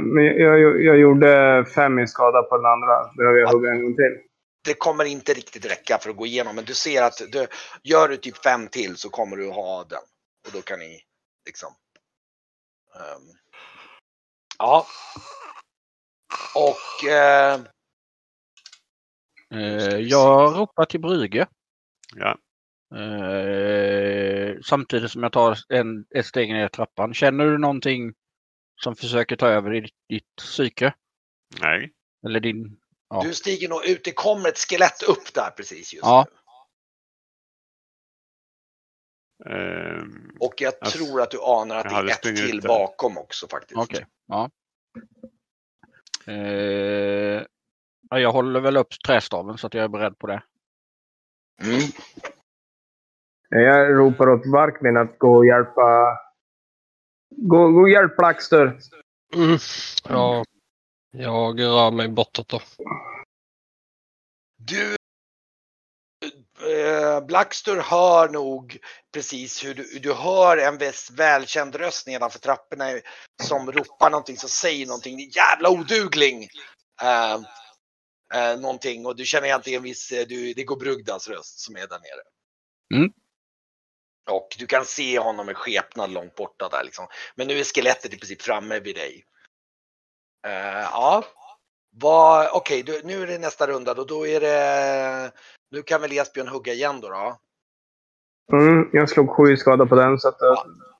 [0.00, 3.12] men jag, jag, jag gjorde fem i skada på den andra.
[3.16, 4.29] Behöver jag hugga en gång till?
[4.64, 7.46] Det kommer inte riktigt räcka för att gå igenom, men du ser att du,
[7.82, 10.02] gör du typ fem till så kommer du ha den.
[10.46, 11.02] Och då kan ni
[11.46, 11.74] liksom...
[12.94, 13.36] ehm,
[14.58, 14.86] ja.
[16.54, 17.08] Och...
[17.08, 17.60] eh,
[19.54, 21.46] Eh, jag ropar till Brygge.
[22.14, 22.38] Ja.
[22.98, 27.14] Eh, samtidigt som jag tar en, ett steg ner i trappan.
[27.14, 28.14] Känner du någonting
[28.82, 30.94] som försöker ta över i ditt, ditt psyke?
[31.60, 31.92] Nej.
[32.26, 32.79] Eller din...
[33.10, 33.22] Ja.
[33.22, 36.26] Du stiger nog ut, det kommer ett skelett upp där precis just Ja.
[36.30, 36.36] nu.
[39.50, 43.48] Ehm, Och jag Alltså, tror att du anar att det är ett till bakom också
[43.48, 43.80] faktiskt.
[43.80, 44.06] Okej.
[44.26, 44.50] Ja.
[46.26, 47.44] Eh,
[48.10, 50.42] ja, jag håller väl upp trästaven så att jag är beredd på det.
[51.62, 51.80] Mm.
[53.48, 56.18] Jag ropar åt Varkmin att gå och hjälpa...
[57.36, 58.78] Gå, gå och hjälp Blackster.
[59.34, 59.58] Mm.
[60.08, 60.44] Ja,
[61.10, 62.60] jag rör mig bortåt då.
[64.56, 64.96] Du
[66.68, 68.78] eh, Blackster hör nog
[69.12, 72.84] precis hur du, du hör en viss välkänd röst nedanför trapporna
[73.42, 75.30] som ropar någonting, som säger någonting.
[75.30, 76.48] Jävla odugling!
[77.02, 77.34] Eh,
[78.34, 81.76] eh, någonting och du känner egentligen en viss, eh, du, det går Brugdas röst som
[81.76, 82.22] är där nere.
[82.94, 83.12] Mm.
[84.30, 87.06] Och du kan se honom i skepnad långt borta där liksom.
[87.34, 89.24] Men nu är skelettet i princip framme vid dig.
[90.46, 91.24] Eh, ja.
[92.52, 94.04] Okej, du- nu är det nästa runda då.
[94.04, 95.32] Då är det...
[95.70, 97.08] Nu kan väl Esbjörn hugga igen då?
[97.08, 97.36] Då,
[98.52, 100.42] Mm, jag slog sju skada på den så att...
[100.42, 100.54] eh,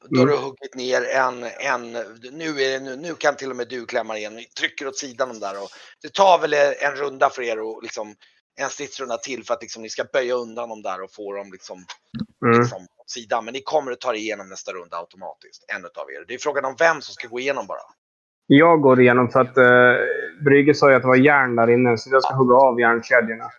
[0.08, 0.36] då har Mm.
[0.36, 1.44] du huggit ner en...
[1.44, 1.92] en
[2.32, 4.34] nu, är det, nu, nu kan till och med du klämma igen.
[4.36, 5.62] Ni trycker åt sidan de där.
[5.62, 5.68] Och
[6.02, 8.14] det tar väl en runda för er och liksom
[8.60, 11.52] en stridsrunda till för att liksom, ni ska böja undan dem där och få dem
[11.52, 11.84] liksom,
[12.44, 12.60] Mm.
[12.60, 13.44] liksom åt sidan.
[13.44, 15.64] Men ni kommer att ta er igenom nästa runda automatiskt.
[15.68, 16.24] En utav er.
[16.28, 17.80] Det är frågan om vem som ska gå igenom bara.
[18.52, 21.98] Jag går igenom för att uh, Brygge sa ju att det var järn där inne
[21.98, 23.50] så jag ska hugga av järnkedjorna.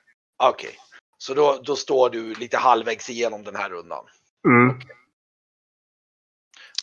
[0.44, 0.76] Okej,
[1.18, 4.06] så då, då står du lite halvvägs igenom den här rundan.
[4.48, 4.80] Mm.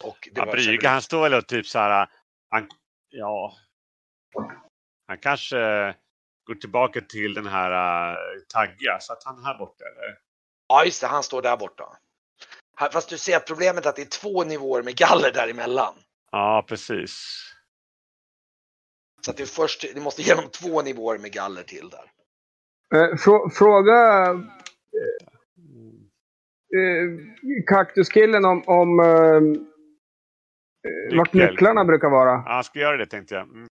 [0.05, 2.09] Och det Ja, Brygge han står väl och typ så här.
[2.51, 2.69] Han,
[3.11, 3.53] ja.
[5.09, 5.95] Han kanske
[6.47, 8.17] går tillbaka till den här uh,
[8.49, 8.99] tagga.
[9.01, 10.19] Så att han är här borta eller?
[10.69, 11.85] Ja, just det, han står där borta.
[12.93, 15.95] Fast du ser att problemet är att det är två nivåer med galler däremellan.
[16.33, 17.45] Ja, precis.
[19.21, 22.11] Så att det är först, det måste igenom två nivåer med galler till där.
[22.95, 24.29] Eh, frå, fråga
[25.59, 26.09] Mm.
[26.77, 27.21] uh,
[27.67, 29.37] kaktuskillen om, om eh,
[30.91, 32.31] eh, vart nycklarna brukar vara.
[32.31, 33.49] Ja, han ska göra det tänkte jag.
[33.49, 33.69] Mm.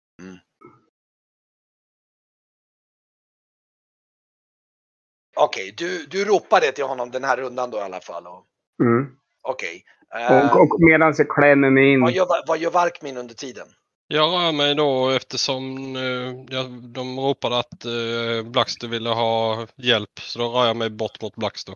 [5.35, 8.27] Okej, du, du ropade till honom den här rundan då i alla fall.
[8.27, 8.45] och-
[8.83, 9.17] Mm.
[9.41, 9.83] Okej.
[10.15, 12.01] Eh, Och, och medan jag klämmer mig in.
[12.01, 13.67] vad, gör, vad gör Varkmin under tiden?
[14.09, 20.19] Jag rör mig då eftersom eh, jag, de ropade att eh, Blackster ville ha hjälp.
[20.19, 21.75] Så då rör jag mig bort mot Blackster.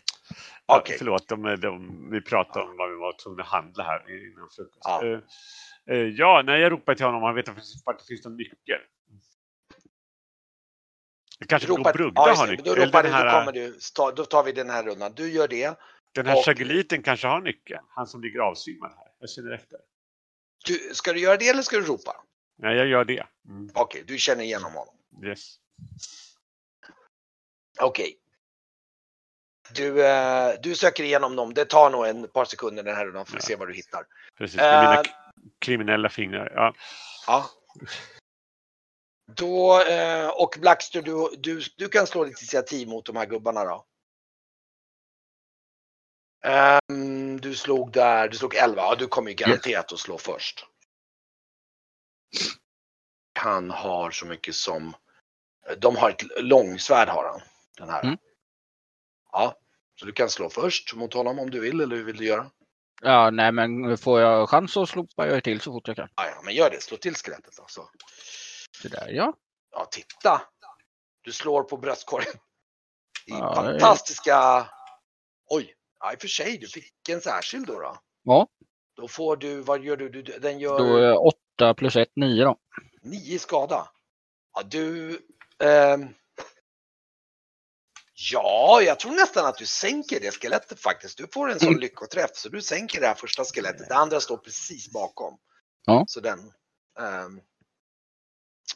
[0.66, 0.96] Ja, Okej.
[0.98, 4.00] Förlåt, de, de, vi pratade om vad vi var tvungna att handla här
[4.32, 4.80] innan frukost.
[4.84, 5.06] Ja.
[5.06, 5.20] Eh,
[5.96, 7.62] eh, ja, när jag ropar till honom, han vet att det
[7.98, 8.80] det finns någon nyckel.
[11.40, 12.66] Det kanske Ropa- Ropa, Brugda ja, har nyckel.
[12.66, 15.14] Då, ropar den då, här, kommer du, ta, då tar vi den här rundan.
[15.16, 15.80] Du gör det.
[16.16, 17.84] den här och- kanske har nyckeln.
[17.90, 19.08] Han som ligger avsvimmad här.
[19.20, 19.78] Jag känner efter.
[20.66, 22.24] Du, ska du göra det eller ska du ropa?
[22.57, 23.26] Nej, jag gör det.
[23.47, 23.70] Mm.
[23.74, 24.95] Okej, du känner igenom honom.
[25.24, 25.55] Yes.
[27.80, 28.18] Okej.
[29.76, 31.53] Du, eh, du söker igenom dem.
[31.53, 33.47] Det tar nog en par sekunder den här rundan för att Ja.
[33.47, 34.05] se vad du hittar.
[34.38, 35.03] Precis, med mina Eh.
[35.59, 36.51] kriminella fingrar.
[36.55, 36.74] Ja.
[37.28, 37.49] Ja.
[39.36, 43.66] Då, eh, och Blackster, du, du, du kan slå ditt initiativ mot de här gubbarna
[43.66, 43.86] då.
[46.44, 48.82] Ehm, du slog där, du slog 11.
[48.82, 50.66] Ja, du kommer ju garanterat att slå först.
[53.39, 54.96] Han har så mycket som,
[55.78, 57.42] de har ett långsvärd har han.
[57.78, 58.04] Den här.
[58.04, 58.18] Mm.
[59.32, 59.56] Ja,
[60.00, 62.52] så du kan slå först mot honom om du vill eller hur vill du göra?
[63.02, 66.10] Ja, nej men får jag chans så slopar jag till så fort jag kan.
[66.16, 66.82] Ja, ja, men gör det.
[66.82, 67.66] Slå till skelettet då.
[67.68, 67.89] Så.
[68.84, 69.34] Det där ja.
[69.72, 70.42] Ja, titta!
[71.22, 72.34] Du slår på bröstkorgen.
[73.28, 74.70] Är Ja, fantastiska...
[75.50, 77.80] Oj, ja, i och för sig, du fick en särskild då.
[77.80, 78.47] Då, Ja.
[78.95, 80.10] då får du, vad gör du?
[80.10, 81.26] du den gör Då är
[81.58, 82.58] 8 plus 1, 9 då.
[83.02, 83.89] nio skada.
[84.54, 85.20] Ja, du...
[85.60, 86.08] ehm,
[88.32, 91.18] Ja, jag tror nästan att du sänker det skelettet faktiskt.
[91.18, 91.80] Du får en sån Mm.
[91.80, 93.88] lyckoträff så du sänker det här första skelettet.
[93.89, 95.38] Det andra står precis bakom.
[95.86, 96.04] Ja.
[96.08, 96.54] Så den.
[96.99, 97.41] ehm,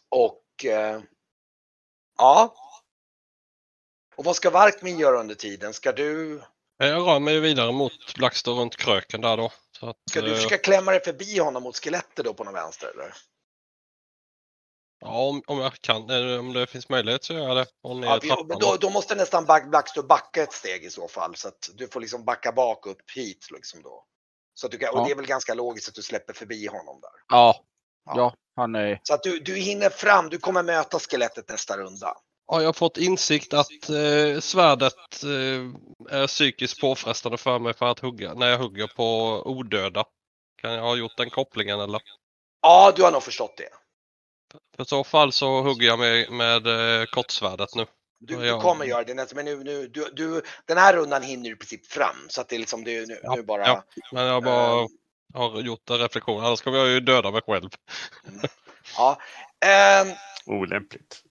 [0.10, 1.02] och eh,
[2.18, 2.56] ja.
[4.16, 5.74] Och vad ska Varkmin göra under tiden?
[5.74, 6.42] Ska du,
[6.78, 9.52] Jag rör mig vidare mot Blackster runt kröken där då.
[9.80, 12.54] Så att, ska du eh, försöka klämma dig förbi honom mot skelettet då på någon
[12.54, 13.14] vänster eller?
[15.00, 16.10] Ja, om, om jag kan.
[16.10, 17.66] eh, Om det finns möjlighet så gör jag det.
[17.84, 21.36] Och Ja, vi, då, då måste nästan back, Blackster backa ett steg i så fall
[21.36, 24.06] så att du får liksom backa bak upp hit liksom då.
[24.54, 25.06] Så att du kan, och Ja.
[25.06, 27.12] det är väl ganska logiskt att du släpper förbi honom där.
[27.28, 27.64] Ja.
[28.06, 28.14] Ja.
[28.16, 29.00] Ja, han är...
[29.04, 32.18] Så att du, du hinner fram, du kommer möta skelettet nästa runda.
[32.48, 37.86] Ja, jag har fått insikt att eh, svärdet eh, är psykiskt påfrestande för mig för
[37.86, 40.04] att hugga när jag hugger på odöda.
[40.62, 42.02] Kan jag ha gjort den kopplingen eller?
[42.62, 43.70] Ja, du har nog förstått det.
[44.78, 46.68] För så fall så hugger jag med, med
[47.02, 47.86] eh, kortsvärdet nu.
[48.20, 51.44] Du, du jag- kommer göra det, men nu, nu, du, du, den här rundan hinner
[51.44, 52.16] du i princip fram.
[52.30, 53.68] Så att det är liksom, det är nu, Ja, nu bara...
[53.68, 53.84] ja.
[54.12, 54.88] Men jag bara eh,
[55.34, 56.46] har gjort en reflektion.
[56.46, 57.70] Annars kommer jag ju döda mig själv.
[58.98, 59.20] ja.
[59.66, 60.08] Ehm,
[60.46, 61.22] Olämpligt.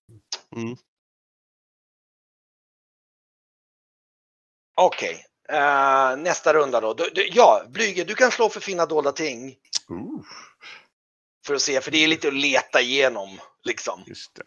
[0.56, 0.76] Mm.
[4.74, 6.94] Okej, Eh, nästa runda då.
[6.94, 9.54] Du, du, ja, Blyge, du kan slå för fina dolda ting.
[9.88, 10.22] Ooh,
[11.46, 13.40] För att se, för det är lite att leta igenom.
[13.64, 14.04] Liksom.
[14.06, 14.42] just det.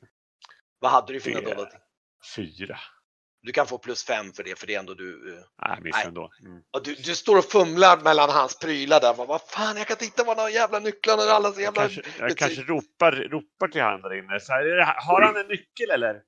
[0.80, 1.80] Vad hade du för fina dolda ting?
[2.36, 2.80] Fyra.
[3.42, 5.38] Du kan få plus fem för det, för det är ändå du.
[5.38, 5.44] eh,
[5.94, 6.30] Nej, ändå.
[6.46, 6.62] Mm.
[6.84, 9.14] du, du står och fumlar mellan hans prylar där.
[9.14, 11.82] Vad, fan, jag kan hitta vad några jävla nycklar och alla så Jag jävla...
[11.82, 14.40] kanske, jag kanske ropar, ropar till han där inne.
[14.40, 16.22] Så här, "Är det- har han en nyckel eller?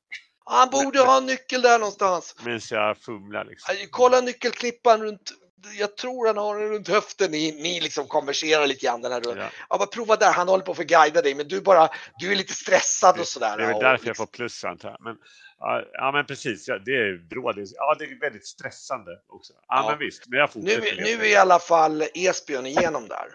[0.50, 2.36] Han borde ha en nyckel där någonstans.
[2.46, 3.76] Medan jag fumlar liksom.
[3.92, 5.32] Kolla nyckelklippan runt.
[5.80, 7.32] Jag tror han har den runt höften.
[7.32, 9.44] Ni, ni liksom konverserar lite grann den här rundan.
[9.44, 10.34] Ja, Ja, bara prova där.
[10.34, 11.90] Han håller på att få guida dig, men du bara,
[12.20, 13.58] du är lite stressad och sådär.
[13.58, 14.98] det är väl därför jag liksom- får plus antar jag.
[15.02, 15.18] Men,
[15.60, 17.54] ja, ja men precis, ja, det är bra.
[17.54, 19.54] Det är, ja, det är väldigt stressande också.
[19.54, 19.90] Ja, Ja.
[19.90, 20.98] men visst, men jag Nu, fortsätter.
[21.02, 23.28] är- nu är i alla fall Esbjörn igenom där.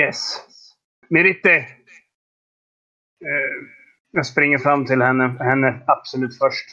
[0.00, 0.36] Yes.
[1.10, 1.50] Meritte.
[1.50, 1.66] Eh,
[4.14, 6.66] jag springer fram till henne, henne absolut först.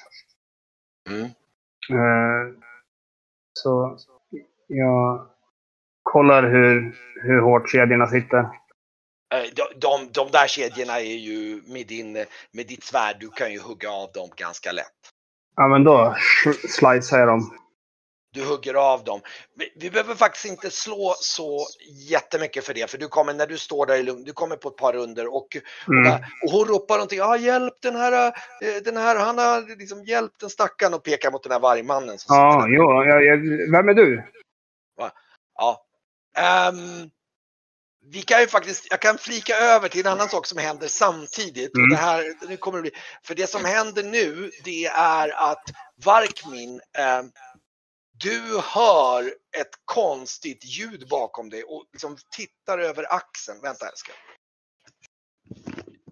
[1.09, 1.25] Mm.
[1.89, 2.53] Eh,
[3.53, 3.97] så
[4.67, 5.27] jag
[6.03, 8.39] kollar hur, hur hårt kedjorna sitter.
[8.39, 12.13] Eh, De, de, de där kedjorna är ju med, din,
[12.51, 15.01] med ditt svärd, du kan ju hugga av dem ganska lätt.
[15.55, 16.15] Ja, men då
[16.69, 17.57] slicear jag dem.
[18.33, 19.21] Du hugger av dem.
[19.55, 21.67] Vi, vi behöver faktiskt inte slå så
[22.09, 24.69] jättemycket för det, för du kommer när du står där i lugn, du kommer på
[24.69, 25.57] ett par runder och,
[25.87, 26.13] Mm.
[26.43, 30.39] och hon ropar någonting, ja hjälp den här, eh, den här, han har liksom hjälpt
[30.39, 32.17] den stackaren och pekar mot den här vargmannen.
[32.27, 33.37] Ja, jo, jag, jag,
[33.71, 34.23] vem är du?
[35.57, 35.85] Ja.
[36.37, 37.09] Ehm,
[38.05, 41.75] vi kan ju faktiskt, jag kan flika över till en annan sak som händer samtidigt.
[41.75, 41.89] Mm.
[41.89, 42.91] det här, nu kommer det bli,
[43.23, 45.63] för det som händer nu det är att
[46.05, 47.31] Varkmin, ehm,
[48.21, 49.23] du hör
[49.57, 53.61] ett konstigt ljud bakom dig och liksom tittar över axeln.
[53.61, 54.11] Vänta här ska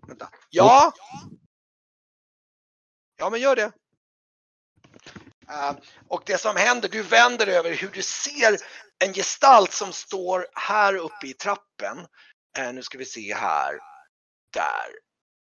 [0.07, 0.29] Vänta.
[0.49, 0.93] Ja!
[3.17, 3.71] Ja men gör det.
[5.49, 5.75] Ehm,
[6.07, 8.57] och det som händer, du vänder över hur du ser
[8.99, 12.07] en gestalt som står här uppe i trappen.
[12.57, 13.79] Eh, nu ska vi se här.
[14.53, 14.89] Där.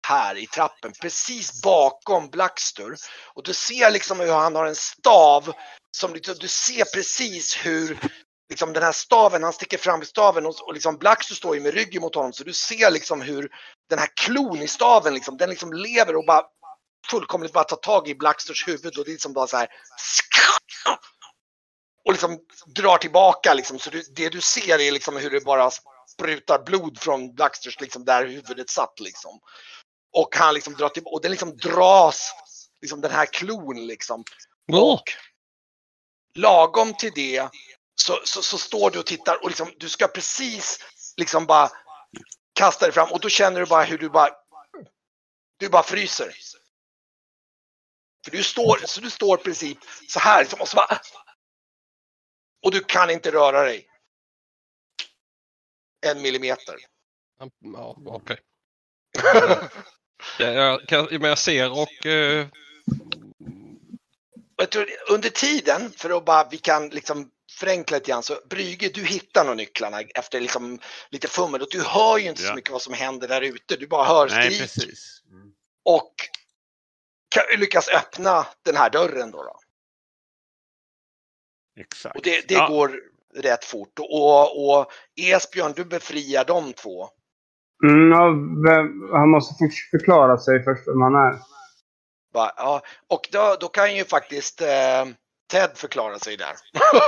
[0.07, 2.95] Här i trappen, precis bakom Blackster.
[3.33, 5.53] Och du ser liksom hur han har en stav.
[5.97, 7.99] Som liksom, du ser precis hur
[8.49, 11.73] liksom den här staven, han sticker fram staven och, och liksom Blackster står ju med
[11.73, 12.33] ryggen mot honom.
[12.33, 13.49] Så du ser liksom hur
[13.89, 16.45] den här klon i staven, liksom, den liksom lever och bara
[17.11, 19.67] fullkomligt bara tar tag i Blacksters huvud och det är liksom bara så här
[22.05, 23.79] och liksom drar tillbaka liksom.
[23.79, 25.71] Så du, det du ser är liksom hur det bara
[26.13, 29.39] sprutar blod från Blacksters liksom där huvudet satt liksom.
[30.13, 32.31] Och han liksom drar tillbaka och den liksom dras,
[32.81, 34.23] liksom den här klon liksom.
[34.71, 35.03] Och
[36.37, 37.49] lagom till det
[37.95, 40.79] så, så, så står du och tittar och liksom, du ska precis
[41.17, 41.69] liksom bara
[42.53, 44.29] kasta dig fram och då känner du bara hur du bara,
[45.59, 46.33] du bara fryser.
[48.25, 49.77] För du står, så du står i princip
[50.07, 50.99] så här liksom, och så bara,
[52.65, 53.87] och du kan inte röra dig.
[56.05, 56.75] En millimeter.
[57.59, 58.39] Ja, okej.
[60.39, 62.05] Ja, jag, kan- men jag ser och...
[62.05, 63.26] eh, Och
[64.57, 67.29] jag tror, under tiden, för att bara, vi kan liksom
[67.59, 70.79] förenkla lite grann, så Brygge, du hittar nog nycklarna efter liksom
[71.09, 72.55] lite fummel och du hör ju inte så Ja.
[72.55, 73.75] mycket vad som händer där ute.
[73.75, 75.21] Du bara hör Nej, skrik precis.
[75.31, 75.51] Mm.
[75.85, 76.13] och
[77.29, 79.43] kan, lyckas öppna den här dörren då.
[79.43, 79.59] då.
[81.79, 82.15] Exakt.
[82.15, 82.67] Och det, det ja.
[82.67, 82.99] går
[83.35, 83.99] rätt fort.
[83.99, 87.09] Och, och Esbjörn, du befriar de två.
[87.83, 88.25] Mm, ja,
[89.19, 91.39] han måste för- förklara sig först vem han är.
[92.37, 92.53] Va?
[92.57, 95.05] Ja, och då, då kan ju faktiskt eh,
[95.51, 96.55] Ted förklara sig där.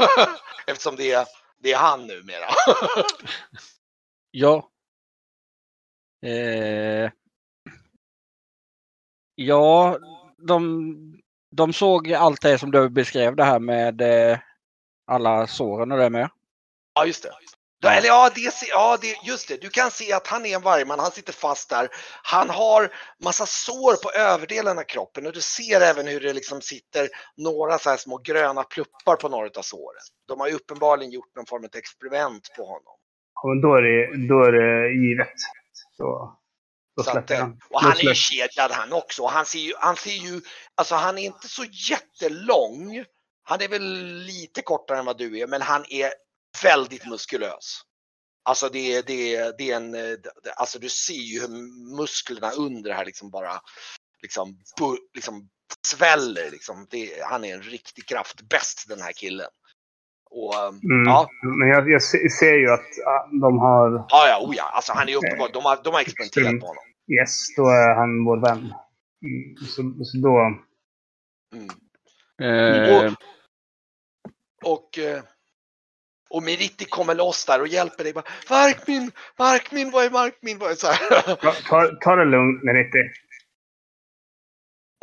[0.68, 1.26] Eftersom det är,
[1.58, 2.46] det är han numera.
[4.32, 4.70] Ja.
[6.26, 7.12] Eh,
[9.36, 10.00] ja,
[10.38, 11.22] de,
[11.52, 14.40] de såg allt det som du beskrev det här med eh,
[15.08, 16.30] alla såren och det med.
[16.94, 17.32] Ja, just det.
[17.82, 19.62] Ja, eller ja, det, ja det, just det.
[19.62, 21.90] Du kan se att han är en vargman, han sitter fast där.
[22.24, 26.62] Han har massa sår på överdelen av kroppen och du ser även hur det liksom
[26.62, 30.02] sitter några så här små gröna pluppar på några av såren.
[30.28, 32.96] De har ju uppenbarligen gjort någon form av experiment på honom.
[33.36, 35.34] Ja, men då är det, då är det givet.
[35.98, 36.38] Så,
[36.98, 37.60] då Så att, han.
[37.70, 39.26] och han är ju kedjad han också.
[39.26, 40.42] Han ser ju, han ser ju,
[40.76, 43.04] alltså han är inte så jättelång.
[43.44, 46.12] Han är väl lite kortare än vad du är, men han är
[46.64, 47.82] väldigt muskulös.
[48.44, 50.02] Alltså det, är- det, det är en, eh,
[50.44, 51.48] det- alltså du ser ju hur
[51.98, 53.62] musklerna under här liksom bara
[54.22, 55.50] liksom, bu, liksom
[55.88, 56.88] sväller liksom.
[56.90, 59.48] Det, han är en riktig kraftbäst den här killen.
[60.32, 61.04] Och eh, Mm.
[61.06, 61.30] ja,
[61.60, 64.06] Men jag, jag se- ser ju att ah, de har...
[64.10, 65.50] ja, ja, oh ja, alltså han är uppenbar.
[65.54, 66.84] De har, de har experimenterat på honom.
[67.20, 68.74] Yes, då är han vår vän.
[69.26, 70.40] Mm, så, så då...
[71.56, 71.70] Mm.
[72.42, 73.14] Eh,
[74.66, 75.24] Och, eh,
[76.30, 78.14] och Meritti kommer loss där och hjälper dig.
[78.14, 80.58] Bara, Markmin, Markmin, vad är Markmin?
[80.58, 81.36] Vad är så här.
[81.70, 82.98] Ta, ta, det lugnt, Meritti.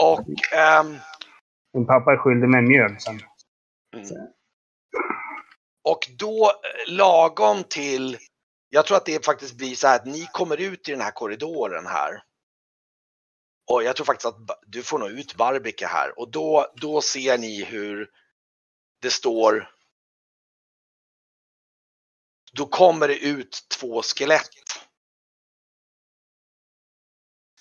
[0.02, 0.96] Och, ehm,
[1.72, 3.20] Din pappa är skyldig mig mjöl sen.
[3.94, 4.06] mm.
[5.84, 8.18] och då eh, lagom till,
[8.68, 11.10] jag tror att det faktiskt blir så här att ni kommer ut i den här
[11.10, 12.22] korridoren här.
[13.70, 17.38] Och jag tror faktiskt att du får nog ut Barbike här och då, då ser
[17.38, 18.10] ni hur
[19.02, 19.75] det står
[22.56, 24.50] då kommer det ut två skelett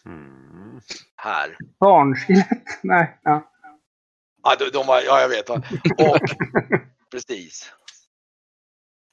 [0.06, 0.82] Mm.
[1.16, 1.58] här.
[1.80, 2.48] Barnskelett?
[2.84, 3.20] Nej.
[3.24, 3.52] Ja.
[4.43, 5.50] Ja, de, de var, ja jag vet.
[5.50, 5.60] Och
[7.12, 7.72] precis.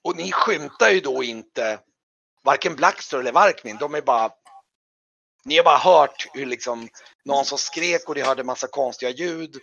[0.05, 1.81] Och ni skymtar ju då inte
[2.45, 3.77] varken Blackstore eller Varkmin.
[3.81, 4.31] De är bara.
[5.45, 6.89] Ni har bara hört hur liksom
[7.25, 9.57] någon som skrek och ni hörde massa konstiga ljud.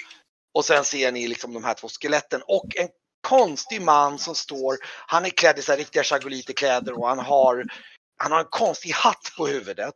[0.54, 2.90] Och sen ser ni liksom de här två skeletten och en
[3.22, 4.78] konstig man som står.
[5.08, 7.66] Han är klädd i så här riktiga chagolite-kläder och han har,
[8.18, 9.96] han har en konstig hatt på huvudet.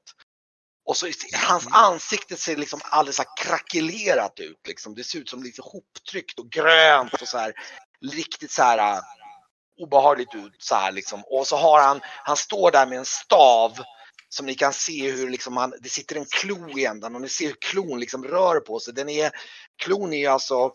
[0.86, 1.08] Och så
[1.48, 4.68] hans ansikte ser liksom alldeles så krackelerat ut.
[4.68, 4.96] Liksom.
[4.96, 7.54] Det ser ut som lite hoptryckt och grönt och så här
[8.12, 9.00] riktigt så här äh,
[9.82, 10.56] obehagligt ut.
[10.64, 11.24] Så här, liksom.
[11.26, 13.78] Och så har han, han står där med en stav
[14.30, 17.30] som ni kan se hur liksom han, det sitter en klo i ändan och ni
[17.30, 18.94] ser hur klon liksom rör på sig.
[18.94, 19.32] Den är,
[19.84, 20.74] klon är alltså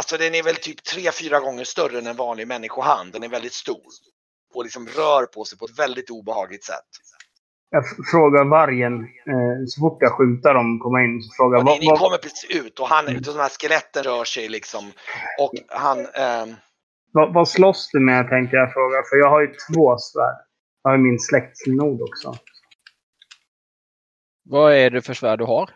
[0.00, 3.12] Alltså den är väl typ tre, fyra gånger större än en vanlig människohand.
[3.12, 3.82] Den är väldigt stor.
[4.54, 6.90] Och liksom rör på sig på ett väldigt obehagligt sätt.
[7.70, 8.94] Jag frågar vargen,
[9.32, 12.78] eh, så fort jag skjuter dem komma in, så frågar ni, ni kommer precis ut
[12.80, 14.84] och han, de här skeletten rör sig liksom.
[15.40, 16.54] Och han, ehm,
[17.12, 19.02] vad, vad slåss du med, tänkte jag fråga.
[19.10, 20.38] För jag har ju två svärd.
[20.82, 22.34] Jag har ju min släktklenod också.
[24.44, 25.70] vad är det för svärd du har?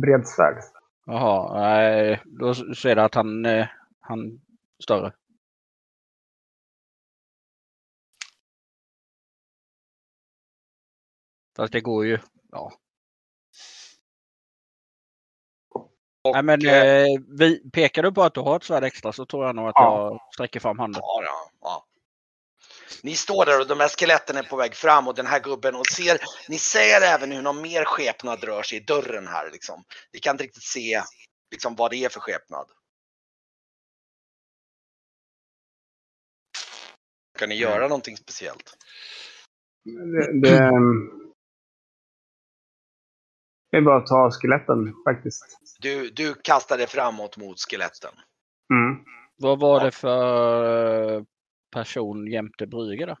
[0.00, 0.77] Bredsvärd.
[1.10, 3.66] Jaha, nej, då ser du att han, eh,
[4.00, 4.40] han
[4.82, 5.12] större.
[11.56, 12.18] Fast det går ju.
[12.52, 12.72] Ja.
[16.24, 17.06] och, Nej, men eh, eh,
[17.38, 19.72] vi, pekar du på att du har ett svärd extra så tror jag nog att
[19.76, 20.10] Ja.
[20.10, 21.00] jag sträcker fram handen.
[21.04, 21.87] ja, ja, ja.
[23.02, 25.74] Ni står där och de här skeletten är på väg fram och den här gubben
[25.74, 26.18] och ser,
[26.48, 29.84] ni ser även hur någon mer skepnad rör sig i dörren här liksom.
[30.12, 31.02] Ni kan inte riktigt se
[31.50, 32.66] liksom vad det är för skepnad.
[37.38, 38.76] Kan ni göra någonting speciellt?
[39.84, 40.70] Det, det,
[43.70, 45.44] det är bara att ta skeletten faktiskt.
[45.80, 48.12] Du, du kastade framåt mot skeletten.
[48.72, 49.04] Mm.
[49.36, 49.84] Vad var Ja.
[49.84, 51.22] det för eh,
[51.70, 53.16] person jämte Brügge då?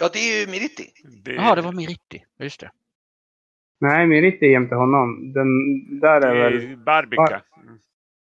[0.00, 0.92] Ja, det är ju Miritti.
[1.24, 2.24] Det, Jaha, det var Miritti.
[2.38, 2.70] Just det.
[3.80, 5.32] Nej, Meritti är jämte honom.
[5.32, 5.48] Den
[6.00, 6.72] där det är väl...
[6.72, 7.42] är Barbika.
[7.62, 7.78] Mm.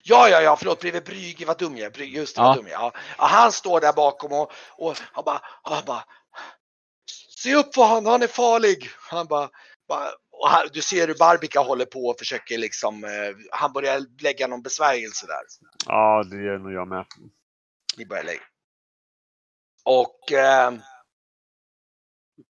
[0.04, 2.04] Ja, ja, ja, förlåt, bredvid Brygge, vad dum jag är.
[2.04, 2.48] Just det, Ja.
[2.48, 2.84] vad dum jag är.
[2.84, 2.92] Ja.
[3.18, 6.04] Ja, han står där bakom och, och han bara, han bara,
[7.38, 8.90] se upp för han, han är farlig.
[9.10, 9.50] Han bara,
[9.88, 13.10] bara och han, du ser hur Barbika håller på och försöker liksom, eh,
[13.52, 15.42] han börjar lägga någon besvärjelse där.
[15.86, 17.06] Ja, det gör nog jag med.
[17.98, 18.42] Ni börjar lägga.
[19.86, 20.82] Och eh, Jag,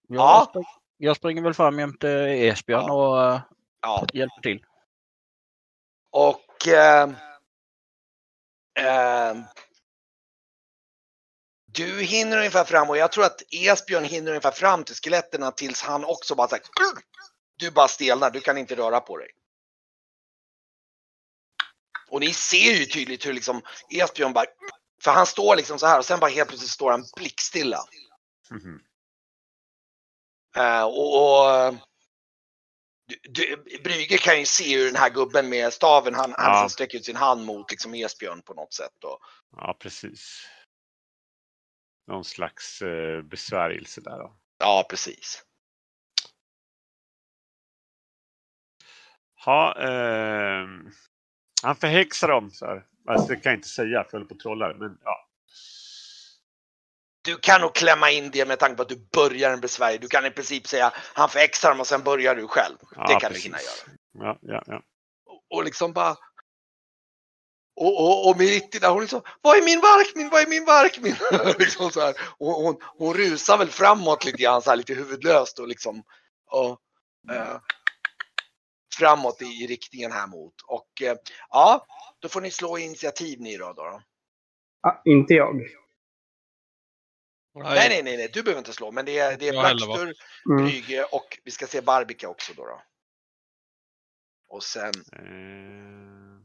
[0.07, 0.45] Ja.
[0.49, 0.65] spring,
[0.97, 3.41] jag springer väl fram jämte Esbjörn och eh,
[3.81, 4.65] ja, hjälper till.
[6.09, 7.09] och eh,
[8.79, 9.35] eh,
[11.65, 15.81] du hinner ungefär fram och jag tror att Esbjörn hinner ungefär fram till skeletterna tills
[15.81, 16.63] han också bara såhär,
[17.57, 19.29] du bara stelnar, du kan inte röra på dig.
[22.09, 24.45] Och ni ser ju tydligt hur liksom Esbjörn bara,
[25.05, 27.79] för han står liksom så här och sen bara helt plötsligt står han blickstilla.
[28.51, 28.81] Mhm.
[30.57, 31.75] Eh, och, och
[33.29, 36.51] du, Brygge kan ju se hur den här gubben med staven, han, han Ja.
[36.51, 39.03] liksom sträcker ut sin hand mot liksom Esbjörn på något sätt.
[39.03, 39.19] Och,
[39.57, 40.47] Ja, precis.
[42.07, 44.35] Någon slags eh, besvärjelse där då.
[44.57, 45.43] ja, precis.
[49.45, 50.67] Ha, eh,
[51.63, 52.87] han förhäxar dem så här.
[53.07, 54.73] Alltså, det kan jag inte säga för jag håller på och trollar.
[54.73, 55.29] Men ja.
[57.21, 59.97] Du kan nog klämma in det med tanke på att du börjar en besvärj.
[59.97, 62.75] Du kan i princip säga han får extra dem och sen börjar du själv.
[62.95, 63.43] ja det kan precis.
[63.43, 63.97] du hinna göra.
[64.11, 64.81] Ja, ja, ja.
[65.25, 66.15] Och, och liksom bara...
[67.77, 71.15] Och, och, och Miritti där, hon liksom, vad är min Varkmin, vad är min Varkmin?
[71.59, 72.15] liksom så här.
[72.37, 76.03] Och hon, hon rusar väl framåt lite grann, så här, lite huvudlöst och liksom.
[76.51, 76.79] Och,
[77.31, 77.57] eh,
[78.99, 80.53] framåt i, riktningen här mot.
[80.67, 81.17] Och eh,
[81.49, 81.85] ja,
[82.19, 83.73] då får ni slå initiativ ni då.
[83.73, 84.01] då.
[84.81, 85.55] Ah, inte jag.
[87.53, 89.51] Nej, nej, nej, nej, du behöver inte slå, men det är, det är?
[89.51, 90.13] Blackstur,
[90.49, 90.65] Mm.
[90.65, 92.65] Brygge och vi ska se Barbika också då.
[92.65, 92.81] då.
[94.47, 96.37] Och sen, Eh,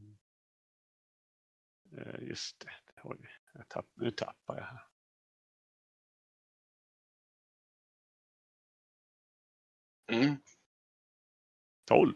[2.01, 2.73] eh, just det.
[3.05, 3.19] Oj,
[3.55, 4.87] jag tapp, nu tappar jag här.
[10.13, 10.37] mm,
[11.85, 12.15] 12.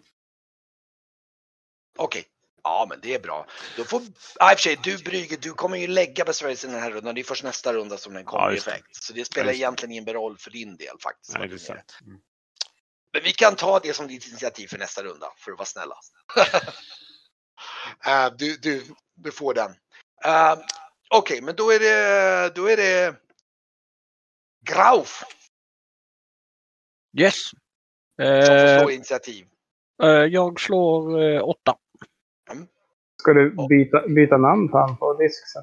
[1.97, 2.25] Okej.
[2.63, 3.47] Ja, men det är bra.
[3.77, 4.03] Då får,
[4.39, 7.15] ja, i och för sig, du Brygge, du kommer ju lägga besvärjelsen den här rundan.
[7.15, 8.97] Det är först nästa runda som den kommer Ja, i effekt.
[8.97, 11.39] Så det spelar Ja, egentligen ingen roll för din del faktiskt.
[11.39, 11.99] Nej, det är sant.
[12.07, 12.19] Mm.
[13.13, 15.97] Men vi kan ta det som ditt initiativ för nästa runda, för att vara snälla.
[18.07, 18.85] Eh, du, du,
[19.15, 19.71] du får den.
[20.27, 20.65] Uh,
[21.11, 23.17] Okej, men då är det, då är det
[24.71, 25.23] Grauf
[27.19, 27.45] Yes.
[27.47, 27.57] som
[28.17, 29.47] får Eh, slå initiativ.
[30.03, 31.77] eh, jag slår eh, åtta.
[33.21, 35.63] Ska du byta, byta namn på han på disk sen?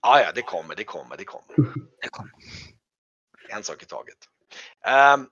[0.00, 1.54] Ah, ja, det kommer, det kommer, det kommer.
[2.02, 2.30] Det kom.
[3.48, 4.16] En sak i taget.
[5.16, 5.28] Um,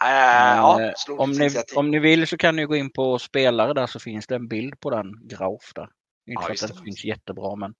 [0.00, 3.86] ja, Eh, Om ni, om ni vill så kan ni gå in på spelare där
[3.86, 5.90] så finns det en bild på den Grauf där.
[6.26, 6.84] Inte Ja, för att den det.
[6.84, 7.74] syns jättebra men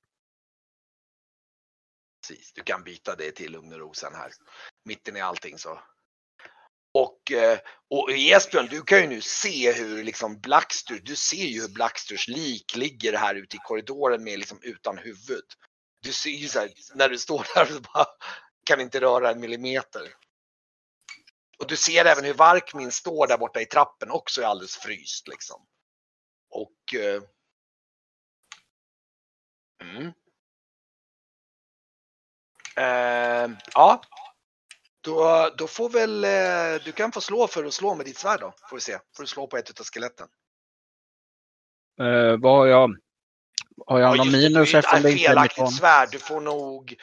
[2.20, 4.30] Precis, du kan byta det till lugn och ro sen här.
[4.84, 5.80] Mitten i allting så.
[6.94, 7.58] Och, eh,
[7.90, 12.28] och Esbjörn, du kan ju nu se hur liksom Blackster, du ser ju hur Blacksters
[12.28, 15.44] lik ligger här ute i korridoren med liksom utan huvud.
[16.00, 18.06] Du ser ju så här, när du står där så bara
[18.64, 20.14] kan inte röra en millimeter.
[21.58, 25.28] Och du ser även hur Varkmin står där borta i trappen också är alldeles fryst
[25.28, 25.66] liksom.
[26.50, 27.22] Och eh,
[29.82, 30.12] mm.
[32.76, 34.02] Eh, ja,
[35.02, 38.40] då, då får väl eh, du kan få slå för att slå med ditt svärd
[38.40, 38.54] då.
[38.68, 38.98] Får vi se.
[39.16, 40.28] Får du slå på ett utav skeletten.
[42.00, 42.96] eh, vad har jag?
[43.86, 46.08] Har jag någon just det, minus eftersom det inte är mitt svärd.
[46.12, 46.96] Du får nog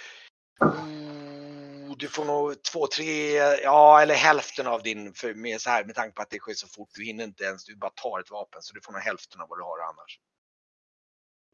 [0.60, 3.32] oh, du får nog två, tre,
[3.64, 6.54] ja eller hälften av din, för med, så här, med tanke på att det sker
[6.54, 6.90] så fort.
[6.94, 9.50] Du hinner inte ens, du bara tar ett vapen så du får nog hälften av
[9.50, 10.20] vad du har annars.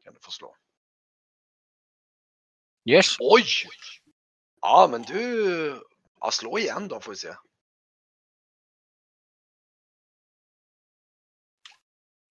[0.04, 0.56] Kan du få slå.
[2.84, 3.16] Yes.
[3.18, 3.44] Oj!
[4.60, 5.80] Ja men du,
[6.20, 7.34] ja slå igen då får vi se.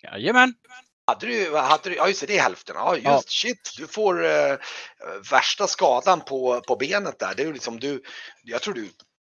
[0.04, 0.54] Jajamän.
[1.08, 2.76] Hade du, hade du, ja just det, det är hälften.
[2.76, 3.22] Ja just Ja.
[3.28, 4.58] shit, du får eh,
[5.32, 7.36] värsta skadan på, på benet där.
[7.36, 8.04] Det är liksom du,
[8.44, 8.90] jag tror du,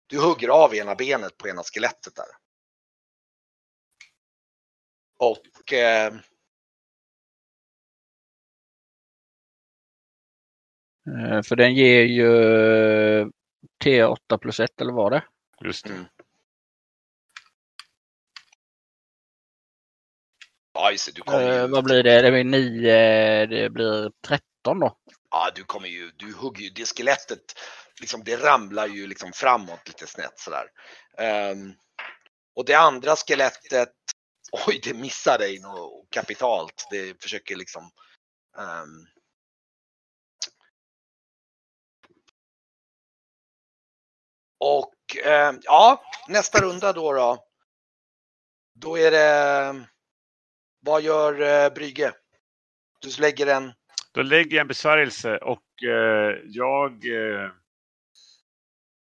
[0.07, 2.26] du hugger av ena benet på ena skelettet där.
[5.18, 6.14] Och eh,
[11.07, 12.30] Eh, För den ger ju
[13.85, 15.24] T8 plus 1 eller vad det?
[15.64, 15.93] Just det.
[15.93, 16.07] Mm.
[20.77, 22.22] det, du kommer Eh, vad blir det?
[22.22, 24.99] Det blir 9, det blir 13 då.
[25.31, 27.59] Ja, du kommer ju, du hugger ju, det skelettet,
[28.01, 30.66] liksom det ramlar ju liksom framåt lite snett sådär.
[31.53, 31.74] Um,
[32.55, 33.93] och det andra skelettet,
[34.66, 36.87] oj det missar dig nog kapitalt.
[36.91, 37.83] Det försöker liksom
[38.57, 39.07] um,
[44.67, 47.45] Och eh, ja, nästa runda då då.
[48.75, 49.87] Då är det,
[50.81, 52.12] vad gör eh, Brygge?
[53.01, 53.73] Du lägger en
[54.12, 57.51] Då lägger jag en besvärjelse och eh, jag eh,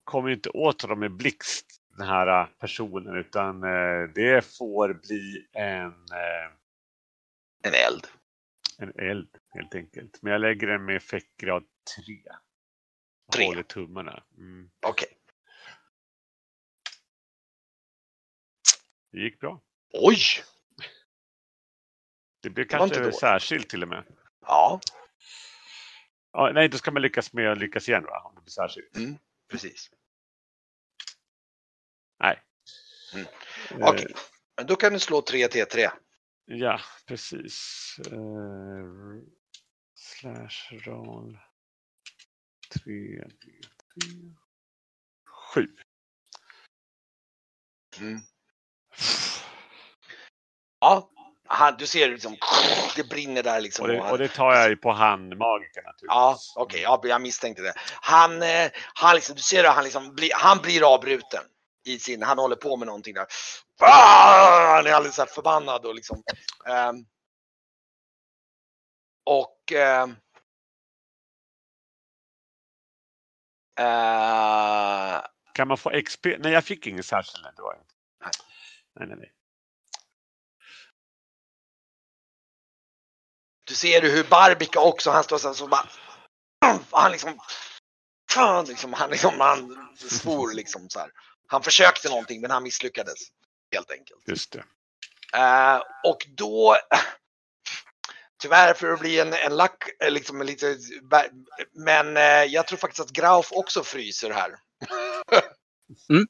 [0.04, 1.66] kommer inte åt honom med blixt,
[1.98, 6.52] den här personen, utan eh, det får bli en, eh,
[7.64, 8.08] en eld.
[8.78, 10.22] en eld helt enkelt.
[10.22, 11.64] Men jag lägger den med effektgrad
[12.06, 12.16] 3.
[13.34, 13.46] Tre.
[13.46, 14.24] Håller tummarna.
[14.38, 14.70] Mm.
[14.88, 15.18] Okej.
[19.12, 19.62] Det gick bra.
[19.94, 20.18] Oj!
[22.42, 24.04] Det blev Det kanske särskilt till och med.
[24.42, 24.82] Ja,
[26.34, 28.22] Ja, nej, då ska man lyckas med att lyckas igen va?
[28.26, 28.96] Om det blir särskilt.
[28.96, 29.18] Mm.
[29.48, 29.92] precis.
[32.20, 32.42] Nej.
[33.14, 33.26] Mm.
[33.72, 34.14] Eh, Okej.
[34.58, 35.90] Men då kan du slå 3 T3.
[36.46, 37.96] Ja, precis.
[38.12, 39.22] Uh,
[39.96, 41.40] slash roll.
[42.70, 43.30] 3, 3,
[45.54, 45.68] 7.
[48.00, 48.20] Mm.
[50.82, 51.10] Ja,
[51.48, 52.38] han, du ser liksom,
[52.96, 53.86] det brinner där liksom.
[53.86, 56.08] Och det, och det tar jag ju på handmagiken naturligtvis.
[56.08, 57.74] Ja, okej, ja, jag misstänkte det.
[58.02, 61.44] Han, eh, han liksom, du ser att han liksom han blir avbruten
[61.86, 63.26] i sin, han håller på med någonting där.
[63.80, 66.24] Han är alldeles så förbannad och liksom.
[66.68, 67.06] ehm,
[69.26, 70.16] och ehm,
[73.80, 75.22] eh,
[75.54, 76.26] Kan man få XP?
[76.40, 77.46] Nej, jag fick ingen särskild.
[77.46, 77.62] Inte.
[78.22, 78.32] Nej.
[78.96, 79.32] Nej, nej,
[83.72, 85.90] du ser hur Barbika också, han står så här så bara.
[86.92, 87.40] Han liksom.
[88.32, 91.10] Fan, liksom, han liksom, han svor liksom så här.
[91.48, 93.20] Han försökte någonting men han misslyckades.
[93.72, 94.28] Helt enkelt.
[94.28, 94.64] Just det.
[95.34, 96.78] Eh, och då,
[98.42, 100.78] tyvärr för att bli en, en lack, eh, liksom en lite,
[101.72, 104.56] men eh, jag tror faktiskt att Grauf också fryser här.
[106.10, 106.28] Mm.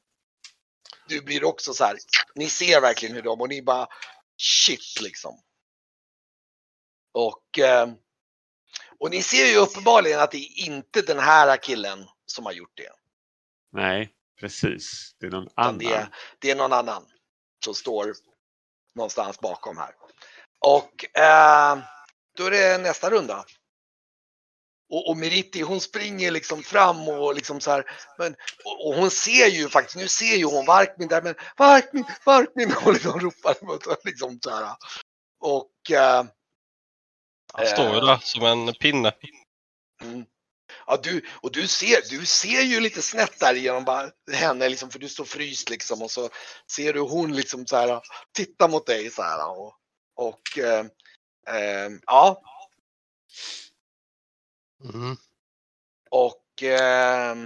[1.08, 1.98] Du blir också så här,
[2.34, 3.86] ni ser verkligen hur de, och ni bara
[4.36, 5.42] shit liksom.
[7.12, 7.88] Och, eh,
[8.98, 12.76] och ni ser ju uppenbarligen att det är inte den här killen som har gjort
[12.76, 12.90] det.
[13.72, 14.10] Nej,
[14.40, 15.14] precis.
[15.20, 15.78] Det är någon annan.
[15.78, 16.08] det, är,
[16.38, 17.06] det är någon annan
[17.64, 18.14] som står
[18.94, 19.94] någonstans bakom här.
[20.58, 21.78] Och eh,
[22.36, 23.44] då är det nästa runda.
[24.92, 27.84] Och, och Meriti hon springer liksom fram och liksom så här.
[28.18, 28.34] Men,
[28.64, 32.74] och, och hon ser ju faktiskt, nu ser ju hon Varkmin där men Varkmin, Varkmin
[32.84, 34.76] och liksom ropar mot liksom så här.
[35.40, 36.24] Och eh,
[37.52, 39.12] Han står ju där som en pinne.
[40.02, 40.24] Mm.
[40.86, 44.90] Ja, du, och du ser, du ser ju lite snett där genom bara henne liksom,
[44.90, 46.28] för du står fryst liksom och så
[46.70, 48.00] ser du hon liksom så här
[48.32, 49.74] titta mot dig så här och,
[50.14, 50.86] och eh,
[51.56, 52.42] eh, ja,
[54.94, 55.16] Mm.
[56.10, 57.36] och eh,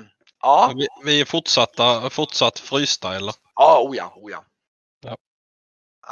[0.41, 3.35] ja, Vi, vi är fortsatta, fortsatt frysta eller?
[3.55, 4.45] ja, oh ja, oh ja.
[5.01, 5.17] Ja.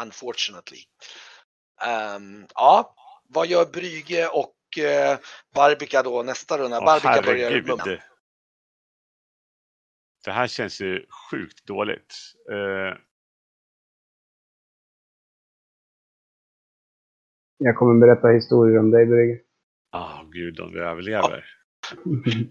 [0.01, 0.81] Unfortunately.
[1.83, 2.95] Ehm, ja,
[3.29, 5.19] vad gör Brygge och eh,
[5.55, 6.81] Barbika då nästa runda?
[6.81, 7.69] Barbika börjar herregud.
[7.69, 7.99] mumma.
[10.25, 12.15] Det här känns ju sjukt dåligt.
[12.51, 12.99] Eh,
[17.59, 19.41] Jag kommer berätta historier om dig, Brygge.
[19.91, 21.45] Ah, gud om vi överlever.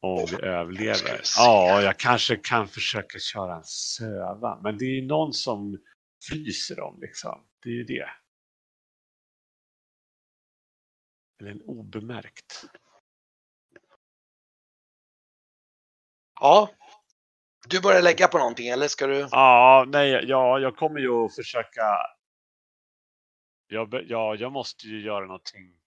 [0.00, 1.20] Om vi överlever.
[1.36, 4.60] Ja, jag kanske kan försöka köra en söva.
[4.62, 5.78] Men det är ju någon som
[6.28, 7.46] fryser dem liksom.
[7.62, 8.10] Det är ju det.
[11.40, 12.64] Eller en obemärkt.
[16.40, 16.70] Ja.
[17.68, 19.28] Du börjar lägga på någonting eller ska du?
[19.30, 21.82] Ja, nej, ja, jag kommer ju att försöka.
[23.66, 25.78] Jag, ja, jag måste ju göra någonting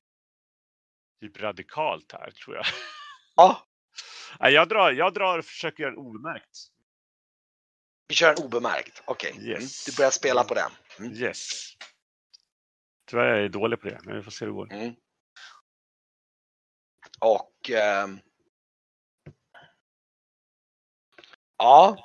[1.21, 2.65] typ radikalt här tror jag.
[3.35, 3.69] Ja,
[4.39, 6.71] Nej, jag drar, jag drar och försöker göra en obemärkt.
[8.09, 9.01] Vi kör en obemärkt.
[9.05, 9.45] Okej, mm.
[9.45, 9.85] Yes.
[9.85, 10.71] du börjar spela på den.
[10.99, 11.13] Mm.
[11.13, 11.49] Yes.
[13.09, 14.73] Tyvärr är jag dålig på det, men vi får se hur det går.
[14.73, 14.93] Mm.
[17.19, 18.19] Och ehm,
[21.57, 21.97] ja.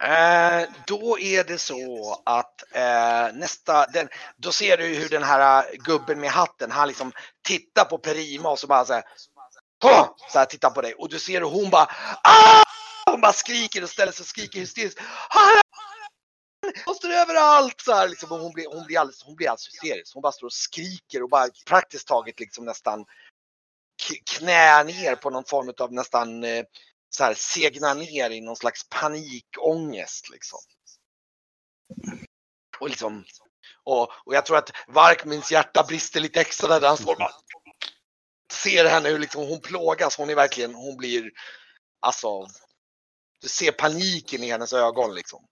[0.00, 5.64] Eh, då är det så att eh, nästa, den, då ser du hur den här
[5.64, 7.12] eh, gubben med hatten, han liksom
[7.42, 9.02] tittar på Perima och så bara så här,
[9.82, 11.84] "Hå!" så här tittar på dig och du ser hur hon bara
[12.22, 12.71] ah!
[13.10, 15.00] Hon bara skriker och ställer sig och skriker hysteriskt.
[16.84, 17.80] Hon står överallt!
[17.80, 20.14] Så här, liksom, och hon, blir, hon, blir alldeles, hon blir alldeles hysterisk.
[20.14, 23.04] Hon bara står och skriker och bara praktiskt taget liksom nästan
[24.30, 26.64] knä ner på någon form av nästan eh,
[27.10, 30.58] så här segna ner i någon slags panikångest liksom.
[32.80, 33.24] Och liksom
[33.84, 37.32] och, och jag tror att Varkmins hjärta brister lite extra där han står och bara
[38.52, 40.16] ser henne hur liksom hon plågas.
[40.16, 41.30] Hon är verkligen, hon blir
[42.00, 42.46] alltså.
[43.42, 45.46] Du ser paniken i hennes ögon liksom.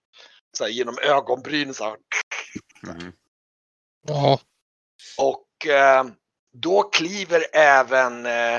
[0.56, 1.96] Så här, genom ögonbrynen så här.
[2.86, 3.12] Mm.
[4.06, 4.40] Ja.
[5.18, 6.04] Och eh,
[6.52, 8.56] då kliver även, eh,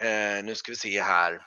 [0.00, 1.42] eh, nu ska vi se här,